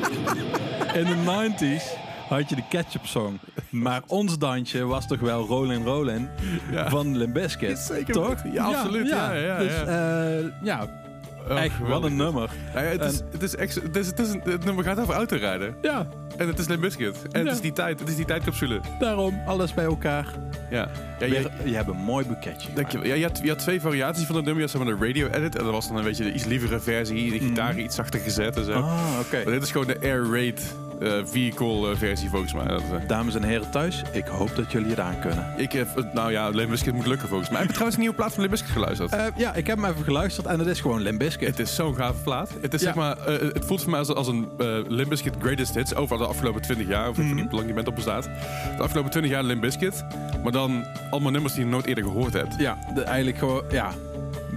In 0.93 1.05
de 1.05 1.15
90s 1.15 1.99
had 2.29 2.49
je 2.49 2.55
de 2.55 2.63
Ketchup 2.69 3.05
Song. 3.05 3.39
Maar 3.69 4.01
ons 4.07 4.37
dansje 4.37 4.85
was 4.85 5.07
toch 5.07 5.19
wel 5.19 5.45
Rollin' 5.45 5.83
Rollin' 5.85 6.29
Ja. 6.71 6.89
van 6.89 7.17
Limp 7.17 7.33
Bizkit. 7.33 7.77
Zeker 7.79 8.13
toch? 8.13 8.35
Ja, 8.53 8.63
absoluut. 8.63 9.07
Ja, 9.09 9.33
ja, 9.33 9.57
dus, 9.57 9.71
ja. 9.71 9.83
eh, 9.85 10.45
ja, 10.63 10.87
echt, 11.49 11.79
wat 11.79 12.03
een 12.03 12.15
nummer. 12.15 12.49
Nou 12.73 12.85
ja, 12.85 12.91
het, 12.91 13.03
is, 13.03 13.21
het, 13.31 13.43
is 13.43 13.55
ex- 13.55 13.75
het, 13.75 13.95
is, 13.95 14.07
het, 14.07 14.19
is 14.19 14.29
een, 14.29 14.41
het 14.43 14.65
nummer 14.65 14.83
gaat 14.83 14.99
over 14.99 15.13
autorijden. 15.13 15.75
Ja, 15.81 16.07
En 16.37 16.47
het 16.47 16.59
is 16.59 16.67
Limp 16.67 16.81
Bizkit. 16.81 17.17
En 17.31 17.45
het 17.45 17.55
is 17.55 17.61
die 17.61 17.73
tijd. 17.73 17.99
Het 17.99 18.09
is 18.09 18.15
die 18.15 18.25
tijdcapsule. 18.25 18.79
daarom, 18.99 19.41
alles 19.45 19.73
bij 19.73 19.85
elkaar. 19.85 20.25
Ja. 20.69 20.89
ja 21.19 21.25
je, 21.25 21.49
je 21.63 21.75
hebt 21.75 21.87
een 21.87 21.97
mooi 21.97 22.25
boeketje. 22.25 22.73
Dankjewel. 22.73 23.07
Ja, 23.07 23.13
je, 23.13 23.23
had, 23.23 23.39
je 23.43 23.49
had 23.49 23.59
twee 23.59 23.81
variaties 23.81 24.25
van 24.25 24.35
het 24.35 24.45
nummer. 24.45 24.63
Je 24.63 24.69
had 24.69 24.79
zeg 24.79 24.87
maar 24.87 24.99
de 24.99 25.05
radio 25.05 25.27
edit. 25.27 25.55
En 25.57 25.63
dat 25.63 25.73
was 25.73 25.87
dan 25.87 25.97
een 25.97 26.03
beetje 26.03 26.23
de 26.23 26.33
iets 26.33 26.45
lievere 26.45 26.79
versie. 26.79 27.31
De 27.31 27.39
gitaar 27.39 27.79
iets 27.79 27.95
zachter 27.95 28.19
gezet 28.19 28.57
en 28.57 28.65
zo. 28.65 28.71
Ah, 28.71 29.19
oké. 29.19 29.43
Maar 29.43 29.53
dit 29.53 29.63
is 29.63 29.71
gewoon 29.71 29.87
de 29.87 29.99
air 30.01 30.31
raid 30.31 30.75
vehicle 31.25 31.89
eh, 31.91 31.97
versie 31.97 32.29
volgens 32.29 32.53
mij. 32.53 32.65
Dat, 32.65 32.81
eh, 32.81 33.07
Dames 33.07 33.35
en 33.35 33.43
heren 33.43 33.69
thuis, 33.69 34.01
ik 34.11 34.25
hoop 34.25 34.55
dat 34.55 34.71
jullie 34.71 34.89
het 34.89 34.99
aan 34.99 35.19
kunnen. 35.19 35.53
ik 35.57 35.71
heb, 35.71 35.97
eh, 35.97 36.03
nou 36.13 36.31
ja, 36.31 36.49
Limp 36.49 36.69
Bizkit 36.69 36.93
moet 36.93 37.05
lukken 37.07 37.27
volgens 37.27 37.49
mij. 37.49 37.57
Heb 37.57 37.67
je 37.67 37.73
trouwens 37.73 37.95
een 37.97 38.01
nieuwe 38.03 38.15
plaat 38.17 38.31
van 38.31 38.39
Limp 38.39 38.51
Bizkit 38.51 38.71
geluisterd? 38.71 39.11
Eh, 39.11 39.25
ja, 39.35 39.53
ik 39.53 39.67
heb 39.67 39.77
hem 39.81 39.91
even 39.91 40.03
geluisterd 40.03 40.45
en 40.47 40.59
het 40.59 40.67
is 40.67 40.81
gewoon 40.81 41.01
Limp 41.01 41.19
Bizkit. 41.19 41.47
Het 41.47 41.59
is 41.59 41.75
zo'n 41.75 41.95
gave 41.95 42.21
plaat. 42.23 42.49
Het, 42.61 42.73
is, 42.73 42.79
Ja. 42.81 42.85
zeg 42.85 42.95
maar, 42.95 43.17
eh, 43.17 43.39
het 43.53 43.65
voelt 43.65 43.81
voor 43.81 43.89
mij 43.89 43.99
als, 43.99 44.13
als 44.13 44.27
een 44.27 44.49
eh 44.57 44.67
Limp 44.87 45.09
Bizkit 45.09 45.33
greatest 45.41 45.75
hits 45.75 45.95
over 45.95 46.17
de 46.17 46.25
afgelopen 46.25 46.61
20 46.61 46.87
jaar. 46.87 47.09
Of 47.09 47.17
ik 47.17 47.23
weet 47.25 47.33
niet 47.35 47.43
hoe 47.43 47.53
lang 47.53 47.65
die 47.65 47.73
band 47.75 47.87
op 47.87 47.95
bestaat. 47.95 48.23
De 48.77 48.83
afgelopen 48.83 49.11
20 49.11 49.31
jaar 49.31 49.43
Limp 49.43 49.61
Bizkit. 49.61 50.03
Maar 50.43 50.51
dan 50.51 50.85
allemaal 51.09 51.31
nummers 51.31 51.53
die 51.53 51.63
je 51.63 51.69
nooit 51.69 51.85
eerder 51.85 52.03
gehoord 52.03 52.33
hebt. 52.33 52.55
Ja, 52.57 52.77
de, 52.93 53.01
eigenlijk 53.01 53.37
gewoon, 53.37 53.63
ja. 53.71 53.91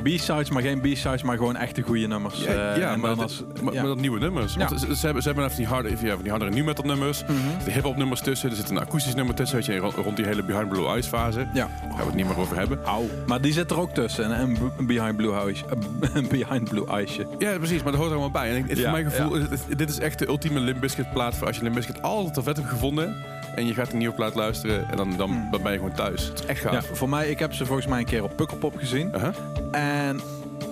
B-sides, 0.05 0.51
maar 0.51 0.63
geen 0.63 0.81
B-sides, 0.81 1.23
maar 1.23 1.37
gewoon 1.37 1.57
echte 1.57 1.83
goede 1.83 2.07
nummers. 2.07 2.39
Ja, 2.45 2.73
Eh, 2.73 2.79
ja, 2.79 2.97
maar, 2.97 3.11
als, 3.23 3.45
maar, 3.63 3.73
ja. 3.75 3.81
maar 3.81 3.89
dat 3.91 4.01
nieuwe 4.01 4.19
nummers. 4.19 4.57
Want 4.57 4.81
ze, 4.81 4.97
ze 4.97 5.05
hebben, 5.05 5.23
ze 5.23 5.29
hebben 5.29 5.45
even 5.47 5.57
die 5.57 5.67
harde, 5.67 5.89
ja, 6.03 6.17
die 6.17 6.31
hardere 6.31 6.51
new 6.51 6.65
metal 6.65 6.85
nummers. 6.85 7.23
Mhm. 7.23 7.65
De 7.65 7.71
hip 7.71 7.83
hop 7.83 7.97
nummers 7.97 8.21
tussen. 8.21 8.51
Er 8.51 8.57
zit 8.57 8.71
een 8.71 8.79
akoestisch 8.79 9.15
nummer 9.15 9.35
tussen. 9.35 9.57
Weet 9.57 9.67
je, 9.67 9.77
rond, 9.79 10.17
die 10.17 10.27
hele 10.27 10.43
Behind 10.45 10.69
Blue 10.69 10.87
Eyes 10.87 11.07
fase. 11.07 11.39
Ja. 11.55 11.67
Daar 11.83 11.89
gaan 11.89 11.99
we 11.99 12.05
het 12.05 12.15
niet 12.15 12.27
meer 12.27 12.39
over 12.39 12.57
hebben. 12.59 12.79
Au. 12.85 13.09
Maar 13.27 13.41
die 13.41 13.53
zit 13.53 13.71
er 13.71 13.79
ook 13.81 13.91
tussen. 13.91 14.41
Een, 14.41 14.59
Behind 14.87 15.17
Blue 15.17 15.33
House. 15.33 15.65
Een 16.15 16.29
Behind 16.29 16.69
Blue 16.69 17.03
Iceje. 17.03 17.27
Ja, 17.39 17.57
precies, 17.59 17.83
maar 17.83 17.93
dat 17.93 18.01
hoort 18.01 18.13
er 18.13 18.19
allemaal 18.19 18.43
bij. 18.43 18.51
En 18.51 18.57
ik, 18.57 18.69
het- 18.69 18.79
Ja, 18.79 18.83
voor 18.83 18.93
mijn 18.93 19.11
gevoel, 19.11 19.39
dit 19.77 19.89
is 19.91 19.99
echt 19.99 20.19
de 20.19 20.27
ultieme 20.29 20.61
Limp 20.61 20.81
Bizkit 20.81 21.13
plaat 21.13 21.35
voor 21.35 21.47
als 21.47 21.57
je 21.57 21.63
Limp 21.63 21.75
Bizkit 21.75 22.03
altijd 22.03 22.37
al 22.37 22.43
vet 22.43 22.57
hebt 22.57 22.69
gevonden. 22.69 23.17
En 23.57 23.67
je 23.67 23.75
gaat 23.75 23.93
een 23.93 23.99
nieuwe 23.99 24.15
plaat 24.15 24.35
luisteren 24.35 24.91
en 24.91 24.97
dan, 24.97 25.17
dan, 25.17 25.49
dan 25.51 25.63
ben 25.63 25.73
je 25.73 25.79
gewoon 25.79 25.95
thuis. 25.95 26.25
Het 26.29 26.39
is 26.41 26.47
echt 26.47 26.63
Ja, 26.63 26.71
gaaf. 26.71 26.87
voor 26.93 27.09
mij, 27.09 27.29
ik 27.31 27.39
heb 27.39 27.53
ze 27.53 27.67
volgens 27.67 27.87
mij 27.87 27.99
een 27.99 28.05
keer 28.05 28.23
op 28.23 28.37
Pukkelpop 28.37 28.77
gezien. 28.77 29.11
Uh-huh. 29.15 29.35
En 29.71 30.21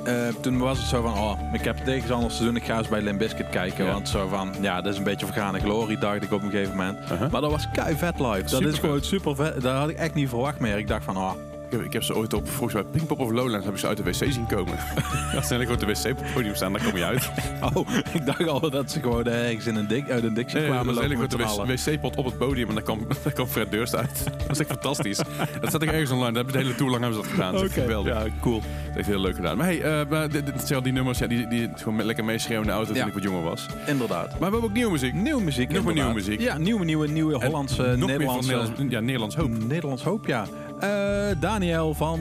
eh, 0.04 0.14
toen 0.40 0.58
was 0.58 0.78
het 0.78 0.86
zo 0.86 1.02
van, 1.02 1.12
oh, 1.18 1.38
ik 1.52 1.60
heb 1.64 1.76
tegen 1.76 2.14
anders 2.14 2.36
te 2.36 2.44
doen. 2.44 2.56
Ik 2.56 2.64
ga 2.64 2.78
eens 2.78 2.88
bij 2.88 3.00
Limp 3.02 3.18
Bizkit 3.18 3.48
kijken. 3.48 3.84
Ja. 3.84 3.92
Want 3.92 4.08
zo 4.08 4.28
van, 4.28 4.52
ja, 4.60 4.80
dat 4.80 4.92
is 4.92 4.98
een 4.98 5.04
beetje 5.04 5.26
vergane 5.26 5.58
glorie, 5.60 5.98
dacht 5.98 6.22
ik 6.22 6.32
op 6.32 6.42
een 6.42 6.50
gegeven 6.50 6.76
moment. 6.76 7.30
Maar 7.30 7.40
dat 7.40 7.50
was 7.50 7.70
kei 7.72 7.96
vet 7.96 8.18
live. 8.20 8.40
Dat 8.40 8.50
Super 8.50 8.68
is 8.68 8.78
gewoon 8.78 9.02
super 9.02 9.36
vet. 9.36 9.60
Daar 9.60 9.76
had 9.76 9.88
ik 9.88 9.96
echt 9.96 10.14
niet 10.14 10.28
verwacht 10.28 10.58
meer. 10.60 10.78
Ik 10.78 10.88
dacht 10.88 11.04
van, 11.04 11.16
oh, 11.16 11.32
heb, 11.72 11.80
ik 11.80 11.92
heb 11.92 12.02
ze 12.02 12.16
ooit 12.16 12.34
op, 12.34 12.48
volgens 12.48 12.72
mij 12.72 12.84
Pinkpop 12.84 13.18
of 13.18 13.30
Lowlands, 13.30 13.64
heb 13.64 13.74
ik 13.74 13.80
ze 13.80 13.86
uit 13.86 13.96
de 13.96 14.02
wc 14.02 14.32
zien 14.32 14.46
komen. 14.46 14.74
Als 15.36 15.46
ze 15.46 15.54
gewoon 15.54 15.72
op 15.72 15.80
de 15.80 15.86
wc 15.86 16.10
op 16.10 16.18
het 16.18 16.32
podium 16.34 16.54
staan, 16.54 16.72
dan 16.72 16.82
kom 16.82 16.96
je 16.96 17.04
uit. 17.04 17.30
oh, 17.74 17.88
ik 18.12 18.26
dacht 18.26 18.48
al 18.48 18.70
dat 18.70 18.90
ze 18.90 19.00
gewoon 19.00 19.26
ergens 19.26 19.66
in 19.66 19.76
een 19.76 19.86
dik, 19.86 20.10
uit 20.10 20.24
een 20.24 20.34
dikje 20.34 20.58
Nee, 20.58 20.68
kwamen 20.68 20.94
gewoon 20.94 21.30
z'n 21.30 21.66
de 21.66 21.90
wc-pot 21.90 22.16
op 22.16 22.24
het 22.24 22.38
podium 22.38 22.68
en 22.68 22.74
dan 22.74 22.84
kwam, 22.84 22.98
dan 23.22 23.32
kwam 23.32 23.46
Fred 23.46 23.70
Durst 23.70 23.96
uit. 23.96 24.24
Dat 24.24 24.50
is 24.50 24.58
echt 24.58 24.68
fantastisch. 24.68 25.16
Dat 25.60 25.68
staat 25.68 25.82
ik 25.82 25.90
ergens 25.90 26.10
online. 26.10 26.32
Dat 26.32 26.44
hebben 26.44 26.52
de 26.52 26.58
hele 26.58 26.74
tour 26.74 26.90
lang 26.90 27.02
hebben 27.02 27.22
ze 27.22 27.28
dat 27.28 27.34
gedaan. 27.34 27.52
Dat 27.52 27.64
is 27.64 27.72
geweldig. 27.72 28.12
ja, 28.12 28.26
cool. 28.40 28.60
Dat 28.60 28.96
echt 28.96 29.06
heel 29.06 29.20
leuk 29.20 29.34
gedaan. 29.34 29.56
Maar 29.56 29.66
hey, 29.66 30.06
maar 30.10 30.28
dit, 30.28 30.46
dit 30.46 30.60
zijn 30.60 30.78
al 30.78 30.82
die 30.84 30.92
nummers 30.92 31.18
ja, 31.18 31.26
die, 31.26 31.48
die 31.48 31.70
gewoon 31.74 32.04
lekker 32.04 32.24
meeschreeuwen 32.24 32.64
in 32.64 32.70
de 32.70 32.76
auto 32.76 32.92
toen 32.92 33.06
ik 33.06 33.14
wat 33.14 33.22
jonger 33.22 33.42
was. 33.42 33.66
Inderdaad. 33.86 34.28
Maar 34.28 34.38
we 34.38 34.44
hebben 34.44 34.62
ook 34.62 34.72
nieuwe 34.72 34.90
muziek. 34.90 35.14
Nieuwe 35.14 35.42
muziek. 35.42 35.70
Nog 35.72 35.94
nieuwe 35.94 36.12
muziek. 36.12 36.40
Ja, 36.40 36.58
nieuwe, 36.58 36.84
nieuwe, 36.84 37.08
nieuwe 37.08 37.44
Hollandse, 37.44 37.82
Nederlandse... 37.82 38.50
Nederlands, 38.50 38.92
ja, 38.92 39.00
Nederlands 39.00 39.36
hoop. 39.36 39.50
Nederlands 39.66 40.02
hoop, 40.02 40.26
ja. 40.26 40.46
Eh, 40.82 41.40
Daniel 41.40 41.94
van... 41.94 42.20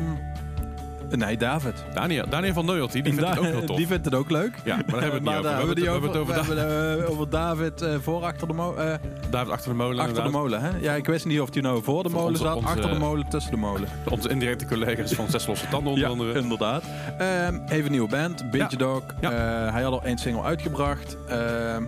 Nee, 1.16 1.38
David. 1.38 1.74
Daniel, 1.94 2.26
Daniel 2.30 2.54
van 2.54 2.66
Loyalty, 2.66 3.02
die 3.02 3.14
vindt 3.14 3.30
het 3.30 3.38
ook 3.40 3.46
heel 3.46 3.64
tof. 3.66 3.78
Die 3.78 3.88
vindt 3.88 4.06
het 4.06 4.16
ook 4.16 4.30
leuk. 4.32 4.56
Ja, 4.64 4.76
maar 4.76 4.86
daar 5.02 5.02
hebben 5.02 5.24
we 5.24 5.68
het 5.68 5.78
niet 5.80 5.88
over. 5.88 6.10
We 6.12 6.18
hebben 6.18 6.18
het, 6.18 6.18
over, 6.18 6.36
hebben 6.36 6.58
het, 6.98 7.00
eh, 7.04 7.10
over 7.12 7.30
David 7.30 7.82
eh, 7.82 7.96
voor 8.02 8.24
achter 8.24 8.48
de 8.48 8.54
molen. 8.54 9.00
David 9.30 9.52
achter 9.52 9.70
de 9.70 9.76
molen. 9.78 10.00
achter 10.06 10.24
de 10.24 10.30
molen, 10.30 10.62
hè? 10.62 10.70
Ja, 10.80 10.94
ik 10.94 11.06
wist 11.06 11.26
niet 11.26 11.40
of 11.42 11.54
hij 11.54 11.62
nou 11.62 11.84
voor 11.84 12.04
de 12.04 12.10
molen 12.10 12.28
onze- 12.28 12.44
zat, 12.44 12.56
onze- 12.56 12.68
achter 12.68 12.90
de 12.90 13.00
molen, 13.00 13.30
tussen 13.30 13.52
de 13.52 13.58
molen. 13.58 13.88
Onze 14.10 14.30
indirecte 14.30 14.66
collega's 14.66 15.14
van 15.14 15.30
Zes 15.30 15.48
Losse 15.48 15.68
Tanden 15.70 15.90
onder 15.94 16.06
ja, 16.06 16.12
andere. 16.12 16.40
inderdaad. 16.40 16.84
Ehm, 17.18 17.60
even 17.70 17.86
een 17.86 17.92
nieuwe 17.92 18.10
band, 18.10 18.52
Beach 18.52 18.72
Ja. 18.72 18.78
Dog. 18.78 19.04
Ja. 19.22 19.32
Hij 19.72 19.82
had 19.84 19.92
al 19.94 20.04
één 20.04 20.18
single 20.18 20.42
uitgebracht. 20.44 21.18
Ehm, 21.28 21.84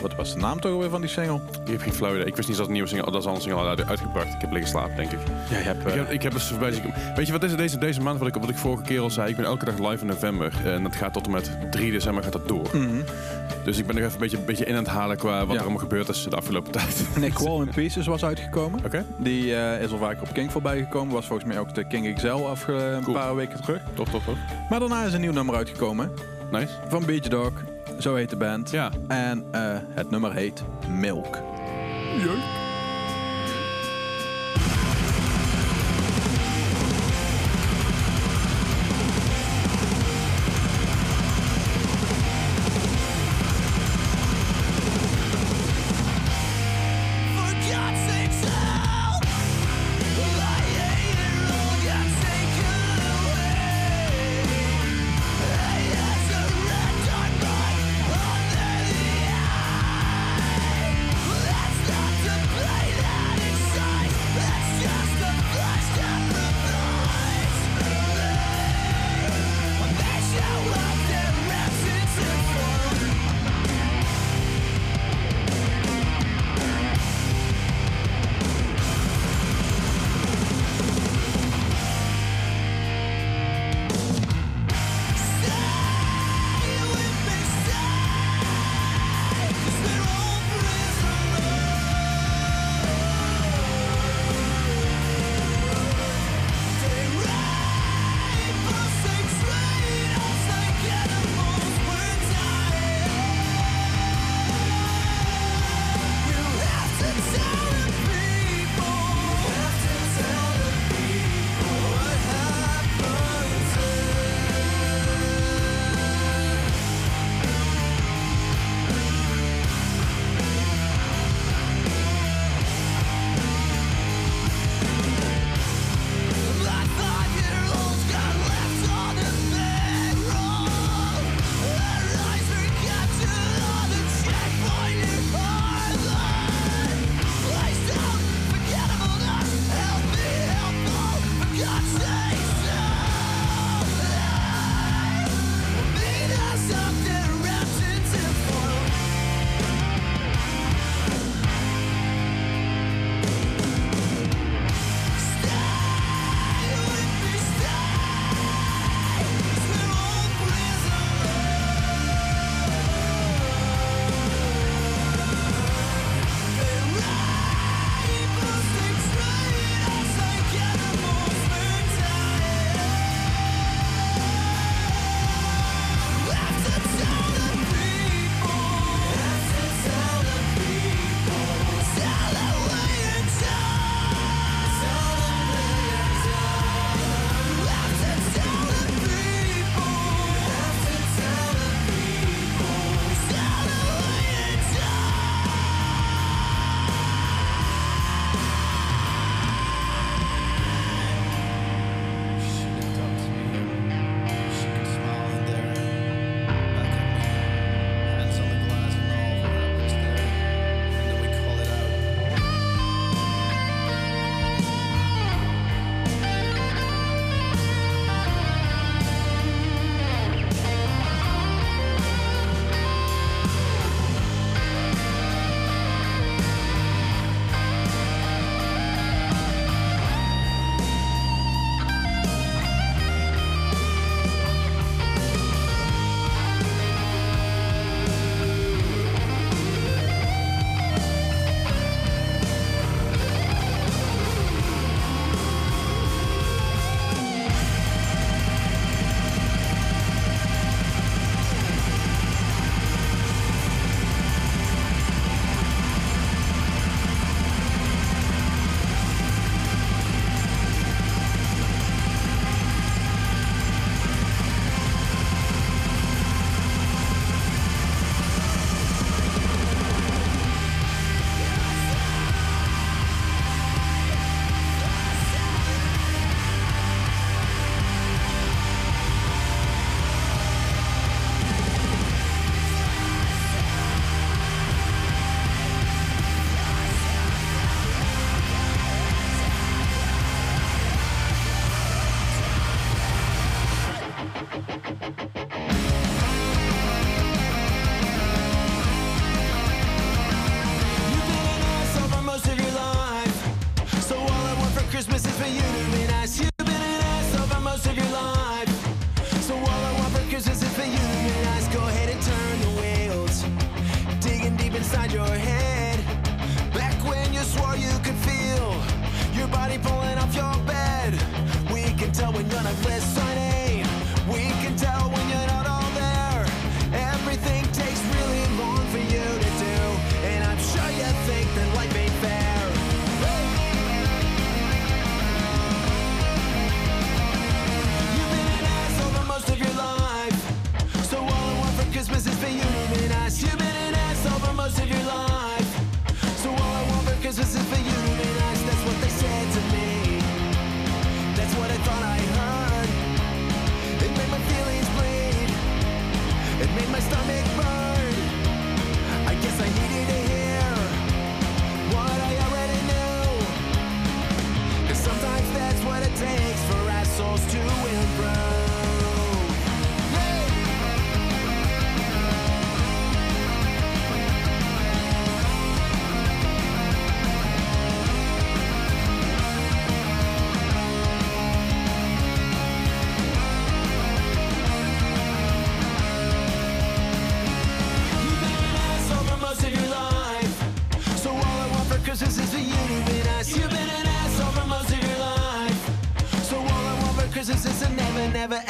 wat 0.00 0.14
was 0.14 0.32
de 0.34 0.38
naam 0.40 0.60
toch 0.60 0.72
alweer 0.72 0.90
van 0.90 1.00
die 1.00 1.10
single? 1.10 1.40
Ik 1.64 1.70
heb 1.70 1.80
geen 1.80 1.92
flauw 1.92 2.14
idee. 2.14 2.24
Ik 2.26 2.36
wist 2.36 2.48
niet 2.48 2.56
dat 2.56 2.66
een 2.66 2.72
nieuwe 2.72 2.88
single, 2.88 3.10
dat 3.10 3.20
is 3.22 3.28
al 3.28 3.34
een 3.34 3.40
single 3.40 3.66
uit- 3.68 3.86
uitgebracht. 3.86 4.34
Ik 4.34 4.40
heb 4.40 4.50
liggen 4.50 4.70
slapen, 4.70 4.96
denk 4.96 5.10
ik. 5.12 5.18
Ja, 5.50 5.56
je 5.58 5.62
hebt... 5.64 5.86
Ik 5.86 5.94
heb, 5.94 6.10
ik 6.10 6.22
heb 6.22 6.32
dus 6.32 6.44
voorbij. 6.48 6.72
Weet 7.16 7.26
je 7.26 7.32
wat 7.32 7.42
is 7.42 7.50
er 7.50 7.56
deze, 7.56 7.78
deze 7.78 8.00
maand, 8.00 8.18
wat 8.18 8.28
ik, 8.28 8.34
wat 8.34 8.48
ik 8.48 8.56
vorige 8.56 8.82
keer 8.82 9.00
al 9.00 9.10
zei? 9.10 9.30
Ik 9.30 9.36
ben 9.36 9.44
elke 9.44 9.64
dag 9.64 9.78
live 9.78 10.00
in 10.00 10.06
november. 10.06 10.52
En 10.64 10.82
dat 10.82 10.96
gaat 10.96 11.12
tot 11.12 11.24
en 11.26 11.30
met 11.32 11.50
3 11.70 11.90
december 11.92 12.22
gaat 12.22 12.32
dat 12.32 12.48
door. 12.48 12.68
Mhm. 12.72 13.00
Dus 13.64 13.78
ik 13.78 13.86
ben 13.86 13.94
nog 13.94 14.04
even 14.04 14.14
een 14.14 14.20
beetje, 14.20 14.36
een 14.36 14.44
beetje 14.44 14.64
in 14.64 14.72
aan 14.76 14.82
het 14.84 14.92
halen 14.92 15.16
qua 15.16 15.38
wat 15.38 15.48
Ja. 15.48 15.54
er 15.54 15.60
allemaal 15.60 15.78
gebeurd 15.80 16.08
is 16.08 16.26
de 16.30 16.36
afgelopen 16.36 16.72
tijd. 16.78 17.06
Nick 17.18 17.38
Wall 17.38 17.60
in 17.60 17.68
Pieces 17.74 18.06
was 18.06 18.24
uitgekomen. 18.24 18.84
Oké, 18.84 19.04
Die 19.16 19.54
eh, 19.56 19.82
is 19.82 19.92
al 19.92 19.98
vaker 19.98 20.22
op 20.22 20.32
King 20.32 20.52
voorbij 20.52 20.78
gekomen. 20.78 21.14
Was 21.14 21.26
volgens 21.26 21.48
mij 21.48 21.58
ook 21.58 21.74
de 21.74 21.84
King 21.86 22.14
XL 22.14 22.28
afge 22.28 22.72
een 22.72 23.02
Cool. 23.02 23.16
paar 23.16 23.34
weken 23.36 23.60
terug. 23.62 23.80
top, 23.94 24.08
top, 24.08 24.22
top. 24.24 24.36
Maar 24.70 24.80
daarna 24.80 25.04
is 25.04 25.12
een 25.12 25.20
nieuw 25.20 25.32
nummer 25.32 25.54
uitgekomen. 25.54 26.10
Nice. 26.50 26.72
Van 26.88 27.04
Beach 27.04 27.28
Dog. 27.28 27.52
Zo 27.98 28.14
heet 28.14 28.30
de 28.30 28.36
band. 28.36 28.70
Ja. 28.70 28.90
En 29.08 29.44
eh, 29.50 29.76
het 29.94 30.10
nummer 30.10 30.32
heet 30.32 30.64
Milk. 30.88 31.38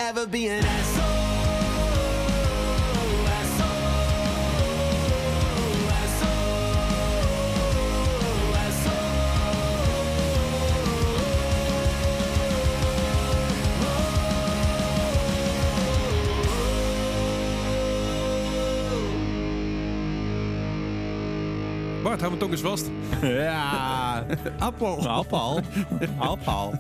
Ever 0.09 0.25
be 0.25 0.47
an 0.47 0.65
asshole. 0.65 1.17
Bart, 22.03 22.21
hou 22.21 22.29
mijn 22.29 22.39
tong 22.39 22.53
eens 22.53 22.61
vast. 22.61 22.91
Ja, 23.21 24.16
appel. 24.59 25.09
Appel. 25.09 25.61
Appel. 26.19 26.79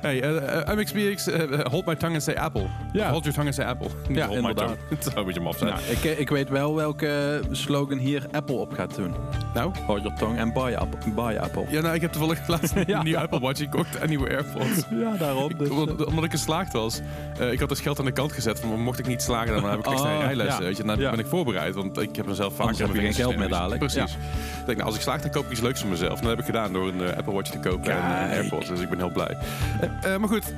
Hey, 0.00 0.22
uh, 0.22 0.34
uh, 0.68 0.74
MXPX, 0.76 1.28
uh, 1.28 1.60
hold 1.64 1.86
my 1.86 1.94
tongue 1.94 2.14
and 2.14 2.22
say 2.22 2.34
apple. 2.34 2.66
Ja. 2.92 3.10
Hold 3.10 3.22
your 3.24 3.34
tongue 3.36 3.46
and 3.46 3.54
say 3.54 3.64
apple. 3.64 3.88
Niet 4.08 4.18
Ja, 4.18 4.26
hold 4.26 4.42
my 4.42 4.54
tongue. 4.54 4.76
Het 4.88 5.04
zou 5.04 5.16
een 5.18 5.24
beetje 5.24 5.40
maf 5.40 5.56
zijn. 5.58 5.70
Nou, 5.70 5.82
ik, 5.90 6.18
ik 6.18 6.28
weet 6.28 6.48
wel 6.48 6.74
welke 6.74 7.40
slogan 7.50 7.98
hier 7.98 8.26
Apple 8.32 8.54
op 8.54 8.72
gaat 8.72 8.94
doen. 8.94 9.14
Nou? 9.54 9.70
Hold 9.86 10.02
your 10.02 10.18
tongue 10.18 10.38
en 10.38 10.52
buy 10.52 10.74
apple. 10.74 11.10
Buy 11.14 11.36
apple. 11.36 11.64
Ja, 11.68 11.80
nou, 11.80 11.94
ik 11.94 12.00
heb 12.00 12.12
toevallig 12.12 12.46
laatst 12.48 12.74
Ja. 12.86 12.98
een 12.98 13.04
nieuwe 13.04 13.20
Apple 13.20 13.40
Watch 13.40 13.58
gekocht 13.60 13.96
en 13.96 14.08
nieuwe 14.08 14.28
AirPods. 14.28 14.82
Ja, 14.90 15.16
daarom. 15.18 15.52
Dus, 15.58 15.68
Omdat, 15.68 16.04
omdat 16.04 16.24
ik 16.24 16.30
geslaagd 16.30 16.72
was. 16.72 17.00
Eh, 17.38 17.52
ik 17.52 17.60
had 17.60 17.68
dus 17.68 17.80
geld 17.80 17.98
aan 17.98 18.04
de 18.04 18.12
kant 18.12 18.32
gezet. 18.32 18.60
Van, 18.60 18.80
mocht 18.80 18.98
ik 18.98 19.06
niet 19.06 19.22
slagen, 19.22 19.54
dan 19.54 19.70
heb 19.70 19.78
ik 19.78 19.86
extra 19.86 20.14
Oh, 20.14 20.20
rijlessen. 20.20 20.60
ja. 20.62 20.66
Weet 20.68 20.76
je. 20.76 20.82
Dan 20.84 20.98
Ja. 20.98 21.10
ben 21.10 21.18
ik 21.18 21.26
voorbereid. 21.26 21.74
Want 21.74 22.00
ik 22.00 22.16
heb 22.16 22.26
mezelf 22.26 22.52
vaak 22.54 22.60
Anders 22.66 22.78
heb 22.78 22.94
je 22.94 23.00
geen 23.00 23.14
geld 23.14 23.36
meer 23.36 23.48
dadelijk. 23.48 23.78
Precies. 23.80 24.02
Ik 24.12 24.66
denk, 24.66 24.76
nou, 24.78 24.82
als 24.88 24.94
ik 24.96 25.00
slaag, 25.02 25.20
dan 25.22 25.30
koop 25.30 25.44
ik 25.44 25.50
iets 25.50 25.60
leuks 25.60 25.80
voor 25.80 25.90
mezelf. 25.90 26.14
En 26.14 26.20
dat 26.20 26.30
heb 26.30 26.38
ik 26.38 26.44
gedaan 26.44 26.72
door 26.72 26.85
een 26.88 27.00
eh, 27.08 27.16
Apple 27.16 27.32
Watch 27.32 27.50
te 27.50 27.58
kopen 27.58 27.92
en. 27.92 28.02
AirPods. 28.02 28.68
Dus 28.68 28.80
ik 28.80 28.88
ben 28.88 28.98
heel 28.98 29.10
blij. 29.12 29.36
Eh, 29.80 30.14
eh, 30.14 30.20
maar 30.20 30.28
goed, 30.28 30.54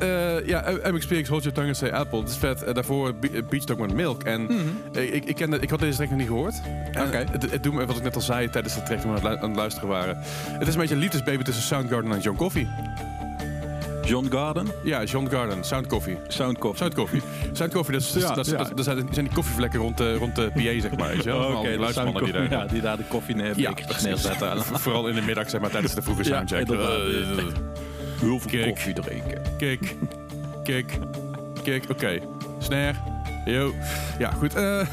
ja, 0.46 0.64
MXPX, 0.84 1.28
Hold 1.28 1.42
Your 1.42 1.52
Tongue 1.52 1.66
and 1.68 1.76
Say 1.76 1.90
Apple. 1.90 2.20
Dat 2.20 2.28
is 2.30 2.36
vet. 2.36 2.74
Daarvoor 2.74 3.14
Be- 3.14 3.42
Beach 3.48 3.64
Dog 3.64 3.78
met 3.78 3.92
Milk. 3.94 4.22
En 4.22 4.48
eh, 4.92 5.14
ik, 5.14 5.24
ik, 5.24 5.34
kende, 5.34 5.58
ik 5.58 5.70
had 5.70 5.78
deze 5.80 5.96
track 5.96 6.08
nog 6.08 6.18
niet 6.18 6.26
gehoord. 6.28 6.54
Mhm. 6.92 7.12
Het, 7.32 7.50
het 7.50 7.62
doet 7.62 7.74
me, 7.74 7.86
wat 7.86 7.96
ik 7.96 8.02
net 8.02 8.14
al 8.14 8.20
zei 8.20 8.50
tijdens 8.50 8.74
de 8.74 8.82
track 8.82 8.98
toen 9.00 9.14
we 9.14 9.28
het 9.28 9.38
aan 9.40 9.48
het 9.48 9.56
luisteren 9.58 9.88
waren. 9.88 10.16
Het 10.58 10.68
is 10.68 10.74
een 10.74 10.80
beetje 10.80 10.94
een 10.94 11.00
liefdesbaby 11.00 11.42
tussen 11.42 11.64
Soundgarden 11.64 12.12
en 12.12 12.20
John 12.20 12.36
Coffee. 12.36 12.68
John 14.08 14.26
Garden, 14.30 14.66
Ja, 14.82 15.04
John 15.04 15.28
Garden, 15.30 15.64
Sound 15.64 15.86
Coffee. 15.86 16.18
Sound 16.28 16.58
Coffee. 16.58 16.78
Sound 16.78 16.94
Coffee. 16.94 17.20
Sound 17.52 17.72
Coffee, 17.72 17.92
dat, 17.92 18.02
is, 18.02 18.12
Ja, 18.14 18.34
dat, 18.34 18.46
is- 18.46 18.52
ja. 18.52 18.58
dat, 18.58 18.76
dat 18.76 18.84
zijn, 18.84 19.08
die 19.12 19.28
koffievlekken 19.34 19.80
rond 19.80 19.96
de, 19.96 20.14
rond 20.14 20.36
de 20.36 20.50
PA, 20.54 20.80
zeg 20.80 20.96
maar. 20.96 21.16
Wel? 21.24 21.38
Oh, 21.48 21.58
Oké, 21.58 21.68
die 22.24 22.32
daar... 22.32 22.50
Ja, 22.50 22.66
die 22.66 22.80
daar 22.80 22.96
de 22.96 23.02
koffie 23.08 23.34
neer, 23.34 23.46
Ja, 23.46 23.52
bekertjes 23.54 23.86
precies. 23.86 24.04
neerzetten. 24.04 24.64
Vooral 24.80 25.08
in 25.08 25.14
de 25.14 25.20
middag, 25.22 25.50
zeg 25.50 25.60
maar, 25.60 25.70
tijdens 25.70 25.94
de 25.94 26.02
vroege 26.02 26.24
Ja, 26.24 26.28
soundcheck. 26.46 26.70
Eh, 26.70 26.78
Heel 28.20 28.38
veel 28.38 28.50
Kijk. 28.50 28.68
koffie 28.68 28.94
drinken. 28.94 29.42
Kijk, 29.58 29.94
kijk, 30.64 30.98
kijk. 31.62 31.84
Oké, 31.90 32.18
snare. 32.58 32.94
Yo. 33.52 33.72
Ja, 34.18 34.30
goed. 34.30 34.54
eh 34.54 34.62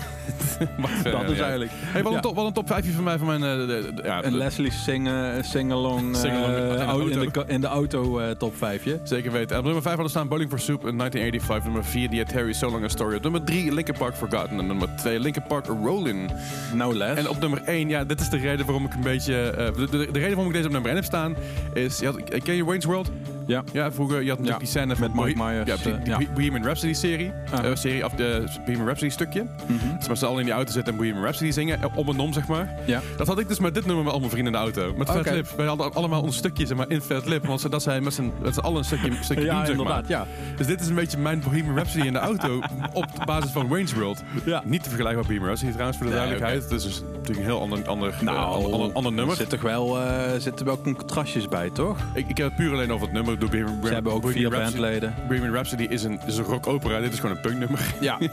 mag 0.77 0.89
verder, 0.91 1.11
Dat 1.21 1.29
is 1.29 1.35
ja. 1.37 1.41
eigenlijk. 1.41 1.71
Hey, 1.75 2.03
wat, 2.03 2.11
Ja. 2.11 2.17
een 2.17 2.23
top, 2.23 2.35
wat 2.35 2.45
een 2.45 2.53
top 2.53 2.67
5 2.67 2.93
van 2.95 3.03
mij 3.03 3.17
van 3.17 3.27
mijn... 3.27 3.43
eh, 3.43 3.67
de- 3.67 3.91
de- 3.95 4.01
ja, 4.03 4.21
En 4.21 4.31
de- 4.31 4.37
Leslie 4.37 4.71
sing, 4.71 5.09
sing-along 5.41 6.15
Sing-along 6.17 6.53
eh, 6.53 6.59
in 6.61 6.67
de 6.67 6.73
in, 6.73 6.77
de, 6.77 6.83
auto. 6.85 7.31
ko- 7.31 7.43
in 7.47 7.61
de 7.61 7.67
auto 7.67 8.19
eh, 8.19 8.29
top 8.31 8.57
5. 8.57 8.83
Zeker 9.03 9.31
weten. 9.31 9.57
Op 9.57 9.63
nummer 9.63 9.81
5 9.81 9.93
hadden 9.93 10.11
staan 10.11 10.27
Bowling 10.27 10.49
for 10.49 10.59
Soup 10.59 10.87
in 10.87 10.97
1985. 10.97 11.63
Nummer 11.63 11.83
4 11.85 12.09
The 12.09 12.21
Atari 12.33 12.53
So 12.53 12.69
Long 12.71 12.83
a 12.83 12.87
Story. 12.87 13.15
Op 13.15 13.23
nummer 13.23 13.43
3 13.43 13.73
Linkin 13.73 13.95
Park 13.97 14.15
Forgotten. 14.15 14.59
En 14.59 14.67
nummer 14.67 14.89
2 14.97 15.19
Linkin 15.19 15.43
Park 15.47 15.65
Rollin'. 15.65 16.29
No 16.73 16.93
less. 16.93 17.19
En 17.19 17.29
op 17.29 17.39
nummer 17.39 17.61
1, 17.65 17.89
ja, 17.89 18.03
dit 18.03 18.19
is 18.21 18.29
de 18.29 18.37
reden 18.37 18.65
waarom 18.65 18.85
ik 18.85 18.93
een 18.93 19.01
beetje... 19.01 19.49
eh, 19.49 19.65
de, 19.75 19.85
de, 19.89 19.97
de 19.97 20.19
reden 20.19 20.21
waarom 20.35 20.47
ik 20.47 20.53
deze 20.53 20.65
op 20.65 20.71
nummer 20.71 20.89
1 20.89 20.95
heb 20.99 21.05
staan 21.05 21.35
is... 21.73 22.03
Had, 22.03 22.23
ken 22.43 22.55
je 22.55 22.65
Wayne's 22.65 22.85
World? 22.85 23.11
Ja. 23.45 23.63
Ja, 23.73 23.91
vroeger, 23.91 24.21
je 24.21 24.29
had 24.29 24.39
natuurlijk 24.39 24.47
Ja, 24.49 24.57
die 24.57 24.67
scène 24.67 24.95
met 24.99 25.13
Mike 25.25 25.43
Myers, 25.43 25.67
Ja, 25.69 25.75
die, 25.75 25.93
eh, 25.93 26.03
die 26.17 26.25
ja. 26.27 26.33
Bohemian 26.33 26.63
Rhapsody 26.63 26.93
serie. 26.93 27.31
Aha. 27.53 27.63
Eh, 27.63 27.75
serie 27.75 28.05
of 28.05 28.11
de 28.13 28.43
Bohemian 28.57 28.85
Rhapsody 28.85 29.11
stukje. 29.11 29.43
Mhm. 29.67 29.97
Dus 29.97 30.07
met 30.07 30.17
z'n 30.17 30.25
allen 30.25 30.39
in 30.39 30.45
die 30.45 30.53
auto 30.53 30.71
zitten 30.71 30.93
en 30.93 30.99
Bohemian 30.99 31.23
Rhapsody 31.23 31.51
zingen. 31.51 31.81
eh, 31.81 31.97
Om 31.97 32.07
en 32.09 32.19
om, 32.19 32.33
zeg 32.33 32.47
maar. 32.47 32.69
Ja. 32.85 33.01
Dat 33.17 33.27
had 33.27 33.39
ik 33.39 33.47
dus 33.47 33.59
met 33.59 33.73
dit 33.73 33.85
nummer 33.85 34.03
met 34.03 34.13
al 34.13 34.19
mijn 34.19 34.31
vrienden 34.31 34.53
in 34.53 34.59
de 34.59 34.65
auto. 34.65 34.93
Met 34.97 35.09
Fat. 35.09 35.25
Lip. 35.31 35.47
Wij 35.57 35.65
hadden 35.65 35.93
allemaal 35.93 36.21
ons 36.21 36.37
stukje 36.37 36.65
zeg 36.65 36.77
maar, 36.77 36.89
in 36.89 37.01
Fat 37.01 37.25
Lip. 37.25 37.45
Want 37.45 37.71
dat 37.71 37.83
zij 37.83 38.01
met 38.01 38.13
z'n 38.13 38.59
allen 38.61 38.77
een 38.77 38.83
stukje, 38.85 39.09
een 39.09 39.23
stukje 39.29 39.43
Ja, 39.43 39.55
doen, 39.55 39.65
zeg 39.65 39.75
inderdaad, 39.75 40.01
maar. 40.01 40.11
ja. 40.11 40.25
Dus 40.57 40.67
dit 40.67 40.81
is 40.81 40.87
een 40.87 40.95
beetje 40.95 41.17
mijn 41.17 41.39
Bohemian 41.39 41.75
Rhapsody 41.75 42.05
in 42.05 42.13
de 42.13 42.19
auto. 42.19 42.59
op 42.93 43.05
basis 43.25 43.51
van 43.51 43.67
Wayne's 43.67 43.93
World. 43.93 44.23
Ja. 44.45 44.61
Niet 44.65 44.83
te 44.83 44.89
vergelijken 44.89 45.17
met 45.17 45.27
Bohemian 45.27 45.47
Rhapsody 45.49 45.71
trouwens, 45.71 45.97
voor 45.97 46.07
de 46.07 46.13
Nee, 46.13 46.21
duidelijkheid. 46.25 46.63
Het 46.63 46.71
is 46.71 46.83
dus 46.83 47.01
natuurlijk 47.11 47.37
een 47.39 47.43
heel 47.45 47.61
ander, 47.61 47.87
ander, 47.87 48.09
eh, 48.09 48.27
ander, 48.51 48.71
ander, 48.73 48.93
ander 48.93 49.11
nummer. 49.11 49.29
Er 49.33 49.35
zitten 49.39 49.59
toch 49.59 49.69
wel, 49.69 49.99
eh, 50.01 50.39
zitten 50.39 50.65
wel 50.65 50.81
contrastjes 50.81 51.47
bij, 51.47 51.69
toch? 51.69 51.97
Ik, 52.13 52.27
ik 52.27 52.37
heb 52.37 52.47
het 52.47 52.55
puur 52.55 52.71
alleen 52.71 52.91
over 52.91 53.05
het 53.05 53.15
nummer. 53.15 53.34
Door 53.39 53.49
Bohemian, 53.49 53.79
Ze 53.85 53.93
hebben 53.93 54.11
ook 54.13 54.29
vier 54.29 54.49
Rhapsody. 54.49 54.71
bandleden. 54.79 55.13
Bohemian 55.27 55.53
Rhapsody 55.53 55.83
is 55.83 56.03
een, 56.03 56.19
is 56.27 56.37
een 56.37 56.43
rock 56.43 56.67
opera. 56.67 56.99
Dit 56.99 57.13
is 57.13 57.19
gewoon 57.19 57.35
een 57.35 57.41
punknummer. 57.41 57.79
Ja. 57.99 58.17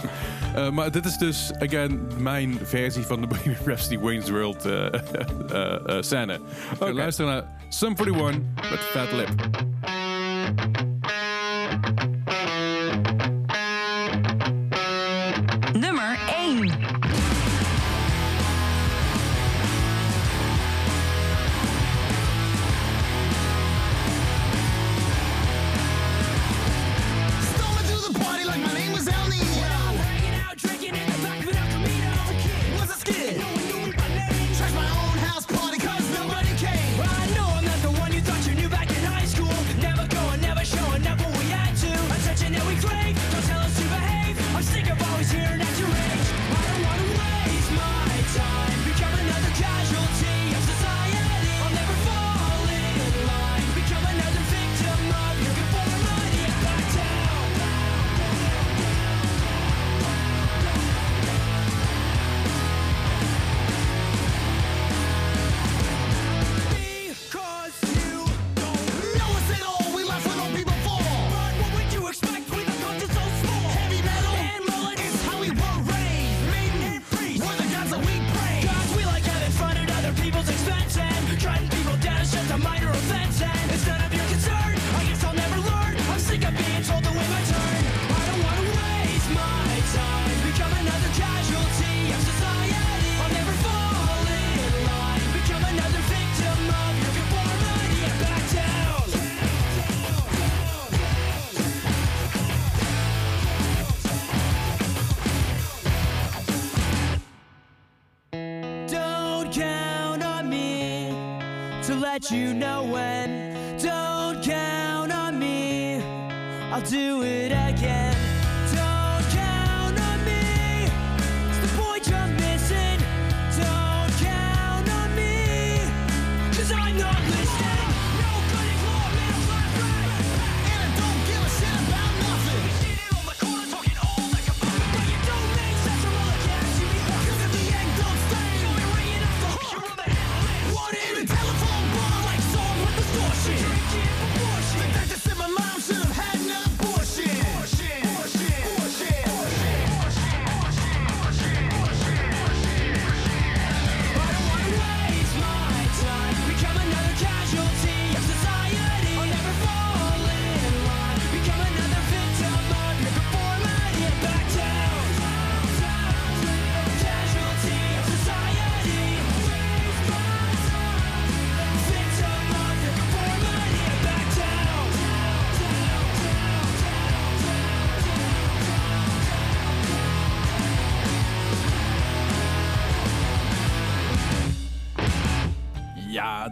Eh, 0.55 0.71
maar 0.71 0.91
dit 0.91 1.05
is 1.05 1.17
dus, 1.19 1.51
again, 1.59 2.01
mijn 2.19 2.59
versie 2.63 3.03
van 3.03 3.21
de 3.21 3.27
Bohemian 3.27 3.61
Rhapsody 3.65 3.99
Wayne's 3.99 4.31
World 4.31 4.65
eh 4.65 4.85
eh, 4.93 5.97
scène. 6.01 6.41
We 6.79 6.85
Oké. 6.85 6.93
luisteren 6.93 7.31
naar 7.31 7.45
Sum 7.69 7.95
41 7.97 8.39
met 8.71 8.79
Fat 8.81 9.13
Lip. 9.13 9.29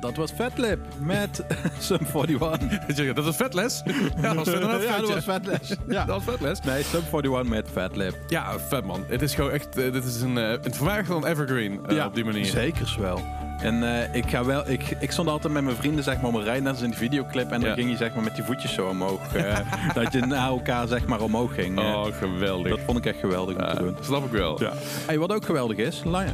Dat 0.01 0.16
was 0.16 0.30
Fatlip 0.30 0.78
met 0.98 1.44
Sum 1.78 1.98
41. 2.14 2.78
Ik 2.86 2.96
zeg, 2.96 3.12
Dat 3.12 3.24
was 3.24 3.36
vetles. 3.36 3.82
Ja, 3.84 4.34
dat 4.34 4.34
was 4.34 4.55
inderdaad 4.55 4.82
ja, 4.82 4.98
dat 5.01 5.14
was 5.14 5.24
Fatles. 5.24 5.74
Ja. 5.88 6.05
Dat 6.05 6.24
was. 6.24 6.36
Nee, 6.64 6.82
Sum 6.82 7.03
41 7.12 7.42
met 7.44 7.68
Fatlip. 7.72 8.18
Ja, 8.28 8.59
vet 8.59 8.84
man. 8.84 9.05
Het 9.09 9.22
is 9.22 9.34
gewoon 9.34 9.51
echt, 9.51 9.76
eh, 9.76 9.92
dit 9.92 10.05
is 10.05 10.20
een, 10.20 10.38
eh 10.38 10.51
een 10.51 10.74
van 11.07 11.26
Evergreen 11.26 11.86
eh, 11.86 12.05
op 12.05 12.14
die 12.14 12.24
manier. 12.24 12.44
Zeker 12.44 12.96
wel. 13.01 13.49
En 13.62 13.82
eh, 13.94 14.14
ik, 14.14 14.30
ga 14.30 14.44
wel, 14.44 14.68
ik, 14.70 14.96
ik 14.98 15.11
stond 15.11 15.28
altijd 15.28 15.52
met 15.52 15.64
mijn 15.64 15.76
vrienden 15.76 16.04
zeg 16.04 16.16
maar, 16.20 16.30
om 16.30 16.34
een 16.34 16.42
rij, 16.44 16.61
net 16.61 16.72
als 16.72 16.80
in 16.82 16.88
die 16.88 16.98
videoclip. 16.98 17.50
En 17.50 17.61
Ja. 17.61 17.66
dan 17.66 17.74
ging 17.76 17.90
je 17.90 17.96
zeg 17.96 18.14
maar, 18.14 18.24
met 18.24 18.34
die 18.34 18.44
voetjes 18.44 18.72
zo 18.74 18.86
omhoog. 18.86 19.34
eh, 19.34 19.58
dat 19.94 20.12
je 20.12 20.20
naar 20.20 20.48
elkaar 20.48 20.88
zeg 20.88 21.06
maar, 21.06 21.20
omhoog 21.20 21.54
ging. 21.54 21.78
Eh, 21.78 21.84
Oh, 21.84 22.06
geweldig. 22.18 22.70
dat 22.70 22.80
vond 22.86 22.98
ik 22.98 23.06
echt 23.06 23.18
geweldig 23.18 23.56
om 23.56 23.62
Ja, 23.62 23.74
te 23.74 23.82
doen. 23.82 23.96
snap 24.00 24.24
ik 24.24 24.30
wel. 24.30 24.61
Ja. 24.62 24.72
Hey, 25.06 25.18
wat 25.18 25.32
ook 25.32 25.44
geweldig 25.44 25.76
is, 25.76 26.02
li- 26.04 26.32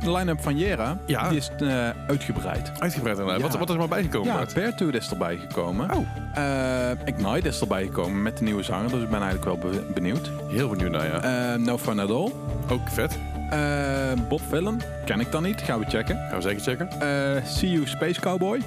de 0.00 0.12
line-up 0.12 0.40
van 0.42 0.56
Jera, 0.58 0.98
Ja. 1.06 1.28
die 1.28 1.38
is 1.38 1.50
uitgebreid. 2.06 2.72
Uitgebreid 2.78 3.18
inderdaad. 3.18 3.42
Wat, 3.42 3.58
wat 3.58 3.68
is 3.68 3.74
er 3.74 3.80
maar 3.80 3.88
bijgekomen? 3.88 4.32
Ja? 4.34 4.46
Beartooth 4.54 4.94
is 4.94 5.10
erbij 5.10 5.36
gekomen. 5.36 5.90
Oh. 5.94 6.06
Ignite 7.04 7.48
is 7.48 7.60
erbij 7.60 7.84
gekomen 7.84 8.22
met 8.22 8.38
de 8.38 8.44
nieuwe 8.44 8.62
zanger, 8.62 8.90
dus 8.90 9.02
ik 9.02 9.10
ben 9.10 9.22
eigenlijk 9.22 9.44
wel 9.62 9.70
be- 9.70 9.92
benieuwd. 9.94 10.30
Heel 10.48 10.68
benieuwd 10.68 10.90
naar, 10.90 11.06
ja. 11.06 11.56
No 11.56 11.78
Fun 11.78 11.98
At 11.98 12.10
All. 12.10 12.32
Ook 12.68 12.88
vet. 12.88 13.18
Eh, 13.50 14.12
Bob 14.28 14.40
Villen, 14.48 14.80
ken 15.04 15.20
ik 15.20 15.32
dan 15.32 15.42
niet, 15.42 15.60
gaan 15.60 15.78
we 15.78 15.84
checken. 15.88 16.16
Gaan 16.16 16.36
we 16.36 16.40
zeker 16.40 16.60
checken. 16.62 16.88
Eh 17.00 17.44
See 17.44 17.70
You 17.70 17.86
Space 17.86 18.20
Cowboy, 18.20 18.60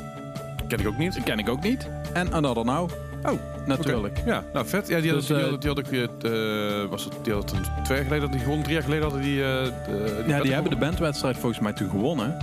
Ken 0.68 0.80
ik 0.80 0.88
ook 0.88 0.98
niet. 0.98 1.24
ken 1.24 1.40
ik 1.40 1.50
ook 1.50 1.64
niet. 1.64 1.90
En 2.14 2.34
Another 2.34 2.66
Now, 2.66 2.90
Oh, 3.26 3.40
natuurlijk. 3.66 4.22
Ja, 4.26 4.44
nou 4.54 4.68
vet. 4.68 4.88
Ja, 4.88 5.00
die 5.00 5.12
Dus, 5.12 5.28
had, 5.30 5.38
die 5.38 5.46
eh, 5.46 5.52
had, 5.52 5.62
die 5.62 5.70
had 5.70 5.80
ik, 5.80 5.92
eh, 6.24 6.90
was 6.90 7.04
het, 7.04 7.14
die 7.24 7.34
had 7.34 7.52
het 7.52 7.70
twee 7.84 7.98
jaar 7.98 8.08
geleden, 8.08 8.32
die 8.32 8.40
gewonnen, 8.40 8.64
drie 8.64 8.76
jaar 8.76 8.84
geleden 8.84 9.04
hadden 9.04 9.22
die... 9.22 9.44
eh, 9.44 9.64
de, 9.86 10.24
Ja, 10.28 10.42
die 10.42 10.54
hebben 10.54 10.72
de 10.72 10.78
bandwedstrijd 10.78 11.38
volgens 11.38 11.60
mij 11.62 11.74
toen 11.74 11.90
gewonnen. 11.90 12.38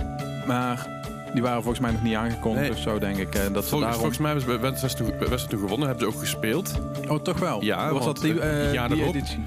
Maar 0.47 0.87
die 1.33 1.41
waren 1.41 1.61
volgens 1.61 1.79
mij 1.83 1.91
nog 1.91 2.01
niet 2.03 2.15
aangekondigd 2.15 2.61
Nee. 2.67 2.71
of 2.77 2.77
zo, 2.83 2.99
denk 2.99 3.17
ik. 3.17 3.35
eh, 3.35 3.41
dat 3.41 3.51
Volgens, 3.51 3.69
daarom... 3.69 3.93
volgens 3.93 4.17
mij 4.17 4.31
hebben 4.31 4.49
ze 4.51 4.57
bij 4.59 4.69
toen, 5.47 5.59
gewonnen, 5.59 5.87
hebben 5.87 6.05
ze 6.09 6.13
ook 6.15 6.19
gespeeld. 6.19 6.79
Oh, 7.07 7.19
toch 7.21 7.39
wel? 7.39 7.63
Ja, 7.63 7.93
Was 7.93 8.05
dat 8.05 8.17
die, 8.21 8.39
eh, 8.39 8.65
eh, 8.67 8.73
ja, 8.73 8.87
die 8.87 9.03
editie? 9.03 9.45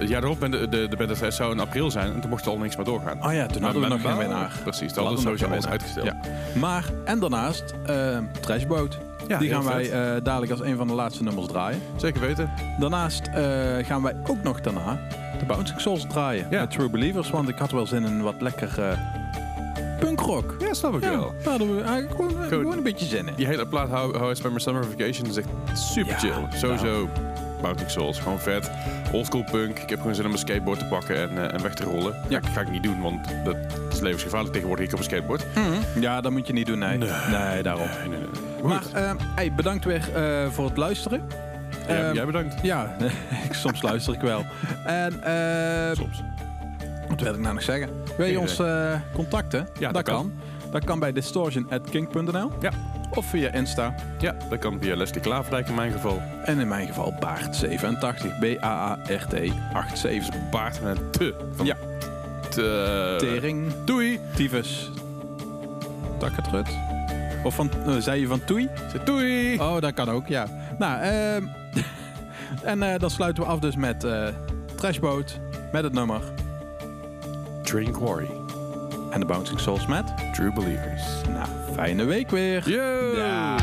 Het 0.00 0.08
jaar 0.08 0.22
erop, 0.22 0.42
en 0.42 0.50
de, 0.50 0.68
de, 0.68 0.88
de 0.88 1.30
zou 1.30 1.52
in 1.52 1.60
april 1.60 1.90
zijn 1.90 2.12
en 2.12 2.20
toen 2.20 2.30
mocht 2.30 2.44
er 2.44 2.50
al 2.50 2.58
niks 2.58 2.76
meer 2.76 2.84
doorgaan. 2.84 3.24
Oh 3.24 3.32
ja, 3.32 3.46
toen 3.46 3.62
hadden 3.62 3.82
we 3.82 3.88
nog 3.88 4.00
geen 4.00 4.16
winnaar. 4.16 4.52
Precies, 4.62 4.92
dat 4.92 5.04
nog 5.10 5.20
sowieso 5.20 5.46
alles 5.46 5.66
uitgesteld. 5.66 6.06
Ja. 6.06 6.16
Maar, 6.54 6.84
en 7.04 7.18
daarnaast, 7.18 7.74
eh 7.86 8.18
Trashboat. 8.40 8.98
Ja, 9.28 9.38
die 9.38 9.50
gaan 9.50 9.64
wij 9.64 9.90
eh, 9.90 10.22
dadelijk 10.22 10.52
als 10.52 10.60
een 10.60 10.76
van 10.76 10.86
de 10.86 10.92
laatste 10.92 11.22
nummers 11.22 11.46
draaien. 11.46 11.80
Zeker 11.96 12.20
weten. 12.20 12.50
Daarnaast 12.78 13.26
eh, 13.26 13.44
gaan 13.86 14.02
wij 14.02 14.16
ook 14.26 14.42
nog 14.42 14.60
daarna 14.60 15.00
de 15.38 15.44
Bouncing 15.46 15.80
Souls 15.80 16.06
draaien. 16.08 16.46
Ja. 16.50 16.60
Met 16.60 16.70
True 16.70 16.90
Believers, 16.90 17.30
want 17.30 17.48
ik 17.48 17.58
had 17.58 17.70
wel 17.70 17.86
zin 17.86 18.04
in 18.04 18.22
wat 18.22 18.34
lekker 18.38 18.82
eh 18.82 18.98
punkrock. 20.00 20.56
Ja, 20.58 20.74
snap 20.74 20.94
ik 20.94 21.02
Ja, 21.02 21.10
wel. 21.10 21.34
daar 21.42 21.50
hadden 21.50 21.76
we 21.76 21.82
eigenlijk 21.82 22.14
gewoon, 22.16 22.48
gewoon 22.48 22.76
een 22.76 22.82
beetje 22.82 23.06
zin 23.06 23.28
in. 23.28 23.34
Die 23.36 23.46
hele 23.46 23.66
plaat 23.66 23.88
How, 23.88 24.16
How 24.16 24.30
I 24.30 24.34
Spend 24.34 24.52
My 24.52 24.60
Summer 24.60 24.84
Vacation 24.84 25.28
is 25.28 25.36
echt 25.36 25.48
super 25.74 26.12
Ja, 26.12 26.18
chill. 26.18 26.58
Sowieso 26.58 27.08
Bouncing 27.60 27.90
Souls, 27.90 28.18
gewoon 28.18 28.38
vet. 28.40 28.70
Oldschool 29.12 29.44
punk. 29.50 29.78
Ik 29.78 29.88
heb 29.90 29.98
gewoon 29.98 30.14
zin 30.14 30.24
om 30.24 30.30
mijn 30.30 30.42
skateboard 30.42 30.78
te 30.78 30.84
pakken 30.84 31.16
en, 31.16 31.38
eh, 31.48 31.54
en 31.54 31.62
weg 31.62 31.74
te 31.74 31.84
rollen. 31.84 32.14
Ja. 32.28 32.40
Ja. 32.42 32.50
ga 32.52 32.60
ik 32.60 32.70
niet 32.70 32.82
doen, 32.82 33.00
want 33.00 33.26
dat 33.44 33.56
is 33.92 34.00
levensgevaarlijk 34.00 34.52
tegenwoordig 34.52 34.86
ik 34.86 34.92
op 34.92 34.98
een 34.98 35.04
skateboard. 35.04 35.46
Ja, 36.00 36.20
dat 36.20 36.32
moet 36.32 36.46
je 36.46 36.52
niet 36.52 36.66
doen, 36.66 36.78
nee. 36.78 36.98
Nee, 36.98 37.62
daarom. 37.62 37.86
Nee, 37.98 38.08
nee, 38.08 38.18
nee. 38.18 38.62
Maar 38.62 38.82
Goed. 38.82 38.92
eh, 38.92 39.12
hey, 39.34 39.52
bedankt 39.52 39.84
weer 39.84 40.14
eh, 40.14 40.46
voor 40.50 40.64
het 40.64 40.76
luisteren. 40.76 41.22
Jij- 41.86 42.04
Ehm, 42.04 42.14
jij 42.14 42.26
bedankt. 42.26 42.54
Ja, 42.62 42.96
soms 43.50 43.82
luister 43.82 44.14
ik 44.14 44.20
wel. 44.20 44.44
En 44.84 45.22
eh, 45.22 45.96
Soms. 45.96 46.22
wat 47.08 47.20
wil 47.20 47.34
ik 47.34 47.40
nou 47.40 47.54
nog 47.54 47.62
zeggen? 47.62 47.88
Wil 48.16 48.26
je 48.26 48.40
ons 48.40 48.58
eh, 48.58 48.92
contacten? 49.14 49.68
Ja, 49.78 49.92
dat 49.92 49.94
dat 49.94 50.02
kan. 50.14 50.14
kan. 50.14 50.32
Dat 50.70 50.84
kan 50.84 50.98
bij 50.98 51.12
distortion.kink.nl 51.12 52.50
Ja. 52.60 52.70
Of 53.14 53.26
via 53.26 53.52
Insta. 53.52 53.94
Ja, 54.18 54.34
dat 54.48 54.58
kan 54.58 54.78
via 54.80 54.96
Leslie 54.96 55.20
in 55.68 55.74
mijn 55.74 55.92
geval. 55.92 56.22
En 56.44 56.58
in 56.58 56.68
mijn 56.68 56.86
geval 56.86 57.14
Baart87. 57.20 58.38
B-A-A-R-T 58.40 59.34
87. 59.94 60.50
Baard 60.50 60.82
met 60.82 60.98
een 60.98 61.10
te. 61.10 61.34
Van 61.54 61.66
Ja. 61.66 61.76
te- 62.50 63.14
Tering, 63.18 63.72
Doei. 63.84 64.20
tyfus, 64.34 64.90
takketrut. 66.18 66.68
Of 67.44 67.54
van, 67.54 67.70
eh, 67.86 67.96
zei 67.96 68.20
je 68.20 68.26
van 68.26 68.44
toei? 68.44 68.68
Zeg 68.92 69.04
Doei. 69.04 69.58
Oh, 69.60 69.80
dat 69.80 69.94
kan 69.94 70.08
ook, 70.08 70.26
ja. 70.26 70.46
Nou, 70.78 71.00
ehm 71.00 71.44
en 72.72 72.82
eh, 72.82 72.98
dan 72.98 73.10
sluiten 73.10 73.42
we 73.42 73.48
af 73.48 73.58
dus 73.58 73.76
met 73.76 74.04
eh 74.04 74.26
Trashboat, 74.74 75.38
met 75.72 75.82
het 75.82 75.92
nummer. 75.92 76.20
Train 77.62 77.90
Quarry. 77.92 78.28
En 79.10 79.20
de 79.20 79.26
Bouncing 79.26 79.60
Souls 79.60 79.86
met. 79.86 80.04
True 80.32 80.52
Believers. 80.52 81.02
Nou, 81.32 81.46
fijne 81.74 82.04
week 82.04 82.30
weer. 82.30 82.70
Ja. 82.70 83.56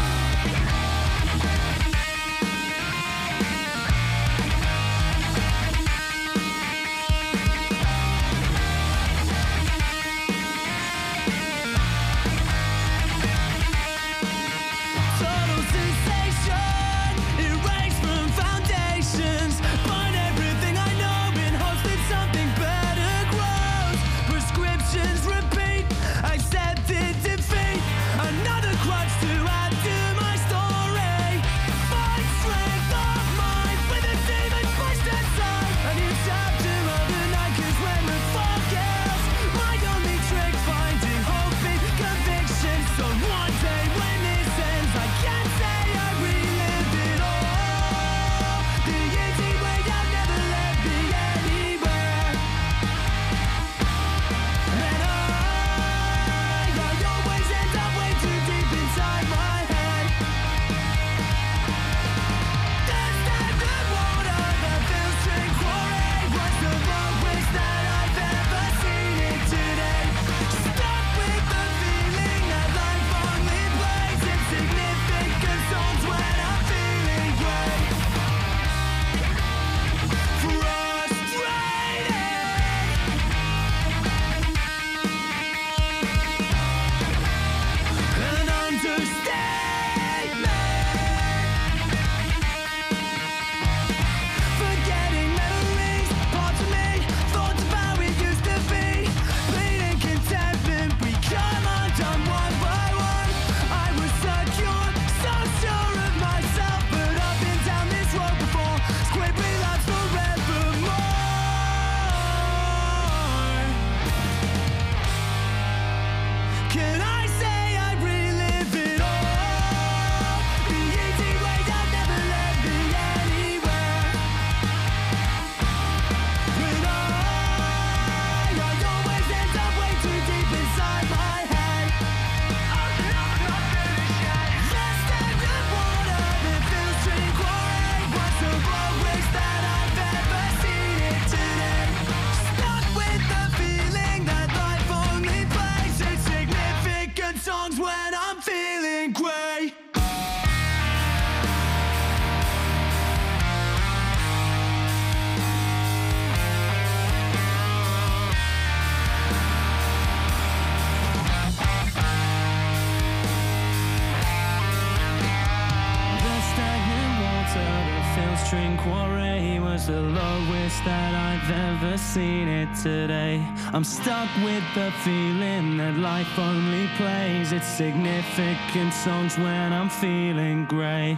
the 169.87 170.01
lowest 170.01 170.83
that 170.83 171.15
I've 171.15 171.49
ever 171.49 171.97
seen 171.97 172.49
it 172.49 172.67
today. 172.75 173.41
I'm 173.71 173.85
stuck 173.85 174.27
with 174.43 174.63
the 174.75 174.91
feeling 175.05 175.77
that 175.77 175.95
life 175.95 176.37
only 176.37 176.87
plays 176.97 177.53
its 177.53 177.67
significant 177.67 178.93
songs 178.93 179.37
when 179.37 179.71
I'm 179.71 179.89
feeling 179.89 180.65
grey. 180.65 181.17